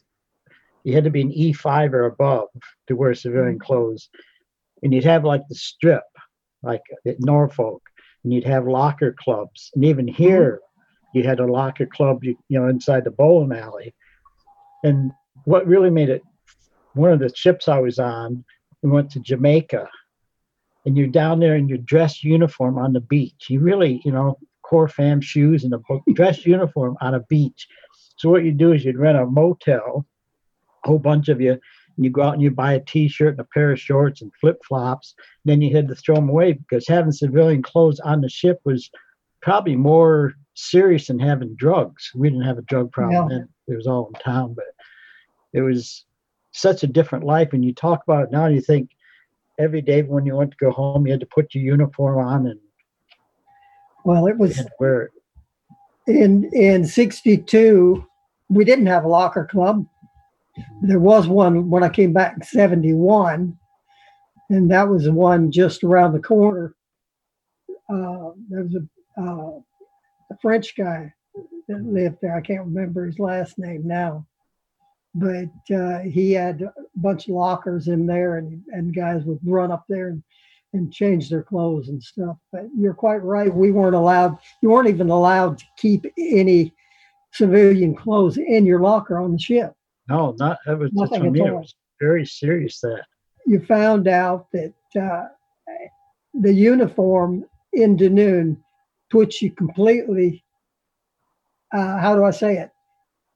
you 0.85 0.95
had 0.95 1.05
to 1.05 1.11
be 1.11 1.23
an 1.23 1.33
E5 1.33 1.93
or 1.93 2.07
above 2.07 2.49
to 2.87 2.97
wear 2.97 3.15
civilian 3.15 3.59
clothes, 3.59 4.09
and 4.83 4.95
you'd 4.95 5.05
have 5.05 5.25
like 5.25 5.43
the 5.49 5.55
strip, 5.55 6.05
like 6.63 6.83
at 7.07 7.21
Norfolk, 7.21 7.83
and 8.25 8.33
you'd 8.33 8.47
have 8.47 8.67
locker 8.67 9.15
clubs, 9.19 9.71
and 9.75 9.85
even 9.85 10.07
here, 10.07 10.61
you 11.15 11.25
had 11.25 11.41
a 11.41 11.47
locker 11.47 11.87
club, 11.87 12.23
you, 12.23 12.37
you 12.49 12.61
know, 12.61 12.69
inside 12.69 13.05
the 13.05 13.11
bowling 13.11 13.59
alley. 13.59 13.95
And 14.85 15.11
what 15.45 15.67
really 15.67 15.91
made 15.91 16.11
it 16.11 16.23
one 16.95 17.13
of 17.13 17.21
the 17.21 17.33
ships 17.35 17.69
I 17.69 17.79
was 17.79 17.99
on, 17.99 18.45
we 18.83 18.91
went 18.91 19.11
to 19.13 19.21
Jamaica, 19.21 19.89
and 20.89 20.97
you're 20.97 21.07
down 21.07 21.39
there 21.39 21.55
in 21.55 21.69
your 21.69 21.77
dress 21.77 22.25
uniform 22.25 22.79
on 22.79 22.95
the 22.95 23.01
beach. 23.01 23.49
You 23.51 23.61
really, 23.61 24.01
you 24.07 24.11
know, 24.11 24.39
Corfam 24.65 25.23
shoes 25.23 25.63
and 25.63 25.75
a 25.75 25.81
dress 26.15 26.47
uniform 26.47 26.97
on 27.03 27.15
a 27.15 27.21
beach. 27.21 27.69
So 28.17 28.31
what 28.31 28.43
you 28.43 28.53
do 28.53 28.73
is 28.73 28.87
you'd 28.87 28.97
rent 28.97 29.19
a 29.19 29.27
motel, 29.27 30.07
a 30.83 30.89
whole 30.89 30.99
bunch 30.99 31.29
of 31.29 31.43
you, 31.43 31.53
and 31.53 32.05
you 32.05 32.09
go 32.11 32.23
out 32.23 32.33
and 32.33 32.43
you 32.43 32.51
buy 32.51 32.73
a 32.73 32.81
t-shirt 32.81 33.33
and 33.33 33.41
a 33.41 33.49
pair 33.53 33.71
of 33.71 33.79
shorts 33.79 34.23
and 34.23 34.33
flip-flops. 34.41 35.15
Then 35.45 35.61
you 35.61 35.77
had 35.77 35.89
to 35.89 35.95
throw 35.95 36.15
them 36.15 36.31
away 36.31 36.55
because 36.55 36.89
having 36.89 37.13
civilian 37.13 37.63
clothes 37.63 38.01
on 38.01 38.23
the 38.23 38.31
ship 38.31 38.59
was 38.65 38.89
probably 39.43 39.77
more 39.77 40.33
serious 40.55 41.09
than 41.09 41.19
having 41.19 41.55
drugs. 41.57 42.11
We 42.15 42.31
didn't 42.31 42.47
have 42.47 42.57
a 42.57 42.63
drug 42.63 42.93
problem 42.93 43.29
then. 43.29 43.47
It 43.67 43.77
was 43.77 43.87
all 43.87 44.07
in 44.07 44.15
town, 44.23 44.55
but 44.55 44.65
it 45.53 45.61
was 45.61 46.07
such 46.53 46.83
a 46.83 46.87
different 46.87 47.25
life. 47.25 47.53
And 47.53 47.63
you 47.63 47.75
talk 47.75 48.03
about 48.05 48.25
it 48.25 48.33
now, 48.33 48.47
and 48.47 48.55
you 48.55 48.63
think 48.63 48.89
every 49.59 49.83
day 49.83 50.03
when 50.03 50.25
you 50.25 50.37
went 50.37 50.53
to 50.53 50.57
go 50.57 50.71
home, 50.71 51.07
you 51.07 51.13
had 51.13 51.21
to 51.21 51.27
put 51.27 51.55
your 51.55 51.65
uniform 51.65 52.19
on 52.19 52.47
and 52.47 52.61
well, 54.05 54.27
it 54.27 54.39
was 54.39 54.65
where 54.79 55.11
in 56.07 56.45
in 56.55 56.87
'62 56.87 58.07
we 58.49 58.65
didn't 58.65 58.87
have 58.87 59.05
a 59.05 59.09
locker 59.09 59.45
club. 59.45 59.85
There 60.81 61.01
was 61.01 61.29
one 61.29 61.69
when 61.69 61.83
I 61.83 61.91
came 61.91 62.15
back 62.15 62.35
in 62.37 62.43
'71, 62.43 63.59
and 64.49 64.71
that 64.71 64.89
was 64.89 65.05
the 65.05 65.13
one 65.13 65.53
just 65.53 65.85
around 65.85 66.15
the 66.15 66.21
corner. 66.21 66.75
Uh, 67.91 68.31
there 68.49 68.63
was 68.63 68.77
a, 68.77 69.21
uh, 69.21 69.61
a 70.31 70.39
French 70.41 70.75
guy 70.75 71.13
that 71.69 71.85
lived 71.85 72.17
there. 72.23 72.35
I 72.35 72.41
can't 72.41 72.65
remember 72.65 73.05
his 73.05 73.19
last 73.19 73.59
name 73.59 73.87
now 73.87 74.27
but 75.15 75.75
uh, 75.75 76.01
he 76.01 76.33
had 76.33 76.63
a 76.63 76.73
bunch 76.97 77.29
of 77.29 77.35
lockers 77.35 77.89
in 77.89 78.07
there, 78.07 78.39
and, 78.39 78.63
and 78.69 78.95
guys 78.95 79.25
would 79.25 79.41
run 79.45 79.73
up 79.73 79.85
there 79.89 80.09
and, 80.09 80.23
and 80.73 80.93
change 80.93 81.29
their 81.29 81.43
clothes 81.43 81.89
and 81.89 82.03
stuff. 82.03 82.37
But 82.53 82.67
you're 82.77 82.95
quite 82.95 83.23
right. 83.23 83.53
We 83.53 83.71
weren't 83.71 83.97
allowed, 83.97 84.39
you 84.63 84.71
weren't 84.71 84.89
even 84.89 85.11
allowed 85.11 85.59
to 85.59 85.65
keep 85.79 86.07
any 86.19 86.75
civilian 87.33 87.95
clothes 87.95 88.37
in 88.39 88.67
your 88.67 88.81
locker 88.81 89.19
on 89.19 89.33
the 89.33 89.39
ship. 89.39 89.73
No, 90.09 90.35
not 90.39 90.59
that 90.67 90.79
was 90.79 90.93
Nothing 90.93 91.25
to 91.25 91.31
me. 91.31 91.41
It 91.41 91.53
was 91.53 91.75
very 92.01 92.25
serious 92.25 92.81
that 92.81 93.05
you 93.47 93.65
found 93.65 94.09
out 94.09 94.47
that 94.53 94.75
uh, 95.01 95.25
the 96.35 96.53
uniform 96.53 97.45
in 97.73 97.97
Dunoon 97.97 98.59
puts 99.11 99.41
you 99.41 99.51
completely. 99.51 100.45
Uh, 101.73 101.99
how 101.99 102.15
do 102.15 102.25
I 102.25 102.31
say 102.31 102.59
it? 102.59 102.71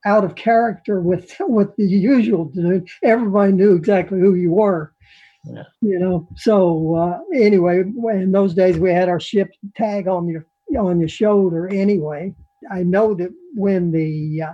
Out 0.05 0.25
of 0.25 0.35
character 0.35 1.01
with 1.01 1.35
with 1.41 1.75
the 1.77 1.85
usual 1.85 2.47
dude. 2.47 2.89
Everybody 3.03 3.53
knew 3.53 3.75
exactly 3.75 4.21
who 4.21 4.35
you 4.35 4.53
were. 4.53 4.93
Yeah. 5.45 5.65
You 5.81 5.99
know. 5.99 6.29
So 6.37 6.95
uh, 6.95 7.21
anyway, 7.35 7.81
in 7.81 8.33
those 8.33 8.55
days 8.55 8.79
we 8.79 8.91
had 8.91 9.09
our 9.09 9.21
ship 9.21 9.51
tag 9.77 10.09
on 10.09 10.29
your 10.29 10.47
on 10.79 11.01
your 11.01 11.09
shoulder. 11.09 11.69
Anyway, 11.69 12.35
I 12.71 12.83
know 12.83 13.15
that 13.15 13.31
when 13.55 13.91
the 13.91 14.43
uh, 14.43 14.53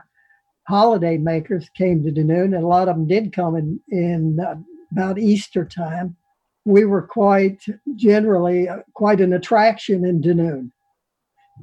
holiday 0.66 1.18
makers 1.18 1.68
came 1.76 2.02
to 2.04 2.10
Dunoon, 2.10 2.54
and 2.54 2.64
a 2.64 2.66
lot 2.66 2.88
of 2.88 2.96
them 2.96 3.06
did 3.06 3.32
come 3.32 3.56
in 3.56 3.80
in 3.88 4.40
uh, 4.40 4.56
about 4.92 5.18
Easter 5.18 5.64
time. 5.64 6.16
We 6.64 6.84
were 6.84 7.02
quite 7.02 7.64
generally 7.94 8.68
uh, 8.68 8.78
quite 8.94 9.20
an 9.20 9.32
attraction 9.32 10.04
in 10.04 10.20
Dunoon 10.20 10.70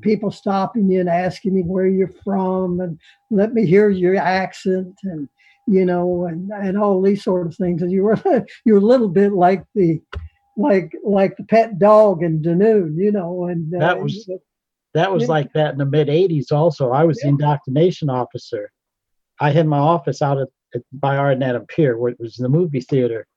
people 0.02 0.32
stopping 0.32 0.90
you 0.90 1.00
and 1.00 1.10
asking 1.10 1.56
me 1.56 1.62
where 1.62 1.88
you're 1.88 2.14
from 2.24 2.80
and 2.80 3.00
let 3.32 3.54
me 3.54 3.66
hear 3.66 3.90
your 3.90 4.16
accent 4.18 4.94
and 5.04 5.28
you 5.68 5.86
know 5.86 6.26
and 6.26 6.52
and 6.52 6.78
all 6.78 7.02
these 7.02 7.24
sort 7.24 7.48
of 7.48 7.56
things. 7.56 7.82
And 7.82 7.92
you 7.92 8.04
were 8.04 8.20
you're 8.66 8.78
a 8.78 8.82
little 8.82 9.10
bit 9.10 9.34
like 9.34 9.64
the 9.74 10.02
like 10.58 10.94
like 11.04 11.38
the 11.38 11.44
pet 11.44 11.80
dog 11.80 12.24
in 12.24 12.42
Dunoon, 12.42 12.96
you 12.98 13.12
know 13.12 13.46
and 13.46 13.74
uh, 13.76 13.80
that 13.80 14.02
was 14.02 14.30
that 14.94 15.12
was 15.12 15.28
like 15.28 15.52
that 15.54 15.74
in 15.74 15.78
the 15.78 15.86
mid 15.86 16.08
80s 16.08 16.52
also. 16.52 16.92
I 16.92 17.04
was 17.04 17.20
yeah. 17.20 17.28
the 17.28 17.30
indoctrination 17.32 18.10
officer. 18.10 18.72
I 19.42 19.52
had 19.52 19.68
my 19.68 19.78
office 19.78 20.22
out 20.22 20.40
at, 20.40 20.48
at 20.74 20.84
by 20.94 21.18
Ardnadam 21.18 21.68
Pier 21.68 21.98
where 21.98 22.12
it 22.12 22.20
was 22.20 22.36
the 22.36 22.50
movie 22.50 22.80
theater. 22.80 23.28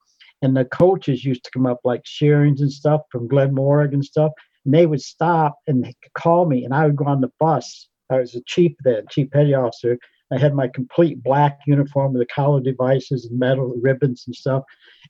And 0.41 0.57
the 0.57 0.65
coaches 0.65 1.25
used 1.25 1.43
to 1.45 1.51
come 1.51 1.67
up 1.67 1.81
like 1.83 2.03
Shearings 2.05 2.61
and 2.61 2.71
stuff 2.71 3.01
from 3.11 3.29
Glenmorangie 3.29 3.95
and 3.95 4.05
stuff 4.05 4.31
and 4.69 4.75
they 4.75 4.85
would 4.85 5.01
stop 5.01 5.57
and 5.67 5.95
call 6.13 6.45
me, 6.45 6.63
and 6.63 6.75
I 6.75 6.85
would 6.85 6.97
go 6.97 7.07
on 7.07 7.23
the 7.23 7.33
bus. 7.41 7.89
I 8.11 8.19
was 8.19 8.35
a 8.35 8.43
chief 8.43 8.73
then, 8.85 9.05
chief 9.09 9.31
petty 9.31 9.55
officer. 9.55 9.99
I 10.31 10.37
had 10.37 10.53
my 10.53 10.69
complete 10.69 11.23
black 11.23 11.61
uniform 11.67 12.13
with 12.13 12.21
the 12.21 12.35
collar 12.35 12.61
devices 12.61 13.25
and 13.25 13.39
metal 13.39 13.75
ribbons 13.81 14.25
and 14.27 14.37
stuff. 14.37 14.65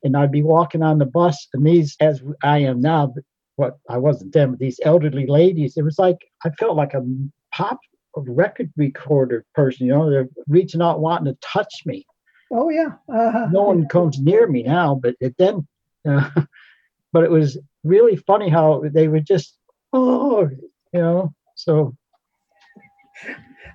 And 0.04 0.16
I'd 0.16 0.30
be 0.30 0.44
walking 0.44 0.84
on 0.84 0.98
the 0.98 1.06
bus, 1.06 1.48
and 1.52 1.66
these, 1.66 1.96
as 1.98 2.22
I 2.44 2.58
am 2.58 2.80
now, 2.80 3.12
what 3.56 3.78
I 3.90 3.98
wasn't 3.98 4.32
then, 4.32 4.50
but 4.50 4.60
these 4.60 4.78
elderly 4.84 5.26
ladies, 5.26 5.76
it 5.76 5.82
was 5.82 5.98
like 5.98 6.18
I 6.44 6.50
felt 6.50 6.76
like 6.76 6.94
a 6.94 7.04
pop 7.52 7.80
record 8.14 8.72
recorder 8.76 9.44
person. 9.56 9.88
You 9.88 9.94
know, 9.94 10.08
they're 10.08 10.28
reaching 10.46 10.82
out, 10.82 11.00
wanting 11.00 11.34
to 11.34 11.38
touch 11.40 11.82
me. 11.84 12.06
Oh 12.52 12.70
yeah. 12.70 12.92
Uh, 13.12 13.48
no 13.50 13.64
one 13.64 13.88
comes 13.88 14.20
near 14.20 14.46
me 14.46 14.62
now, 14.62 14.94
but 14.94 15.16
it 15.18 15.34
then, 15.36 15.66
uh, 16.08 16.30
but 17.12 17.24
it 17.24 17.30
was 17.32 17.58
really 17.88 18.16
funny 18.16 18.48
how 18.48 18.82
they 18.84 19.08
would 19.08 19.26
just, 19.26 19.56
oh, 19.92 20.48
you 20.92 21.00
know, 21.00 21.34
so. 21.54 21.96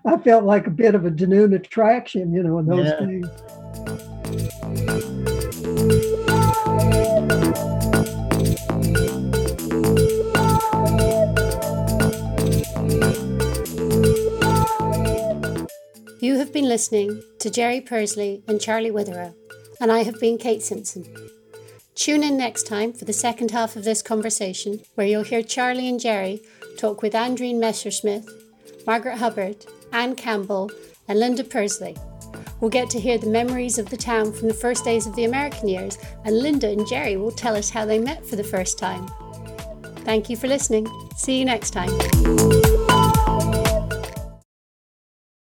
I 0.05 0.17
felt 0.17 0.43
like 0.43 0.67
a 0.67 0.69
bit 0.69 0.95
of 0.95 1.05
a 1.05 1.11
Dunoon 1.11 1.55
attraction, 1.55 2.33
you 2.33 2.43
know, 2.43 2.59
in 2.59 2.65
those 2.65 2.87
yeah. 2.87 2.99
days. 3.05 3.25
You 16.21 16.37
have 16.37 16.53
been 16.53 16.67
listening 16.67 17.21
to 17.39 17.49
Gerry 17.49 17.81
Pursley 17.81 18.43
and 18.47 18.59
Charlie 18.59 18.91
Witherow, 18.91 19.33
and 19.79 19.91
I 19.91 20.03
have 20.03 20.19
been 20.19 20.37
Kate 20.37 20.61
Simpson. 20.61 21.05
Tune 21.95 22.23
in 22.23 22.37
next 22.37 22.63
time 22.63 22.91
for 22.91 23.05
the 23.05 23.13
second 23.13 23.51
half 23.51 23.75
of 23.75 23.83
this 23.83 24.01
conversation, 24.01 24.81
where 24.95 25.05
you'll 25.05 25.23
hear 25.23 25.43
Charlie 25.43 25.87
and 25.87 25.99
Gerry 25.99 26.41
talk 26.77 27.01
with 27.01 27.13
Andreen 27.13 27.59
Messersmith, 27.59 28.27
Margaret 28.87 29.17
Hubbard, 29.17 29.65
Anne 29.91 30.15
Campbell, 30.15 30.71
and 31.07 31.19
Linda 31.19 31.43
Pursley. 31.43 31.95
We'll 32.59 32.71
get 32.71 32.89
to 32.91 32.99
hear 32.99 33.17
the 33.17 33.29
memories 33.29 33.77
of 33.77 33.89
the 33.89 33.97
town 33.97 34.33
from 34.33 34.47
the 34.47 34.53
first 34.53 34.83
days 34.83 35.05
of 35.05 35.15
the 35.15 35.25
American 35.25 35.67
years, 35.67 35.97
and 36.25 36.39
Linda 36.39 36.69
and 36.69 36.87
Gerry 36.87 37.15
will 37.15 37.31
tell 37.31 37.55
us 37.55 37.69
how 37.69 37.85
they 37.85 37.99
met 37.99 38.25
for 38.25 38.37
the 38.37 38.43
first 38.43 38.79
time. 38.79 39.07
Thank 39.97 40.29
you 40.29 40.35
for 40.35 40.47
listening. 40.47 40.87
See 41.15 41.37
you 41.37 41.45
next 41.45 41.71
time. 41.71 42.92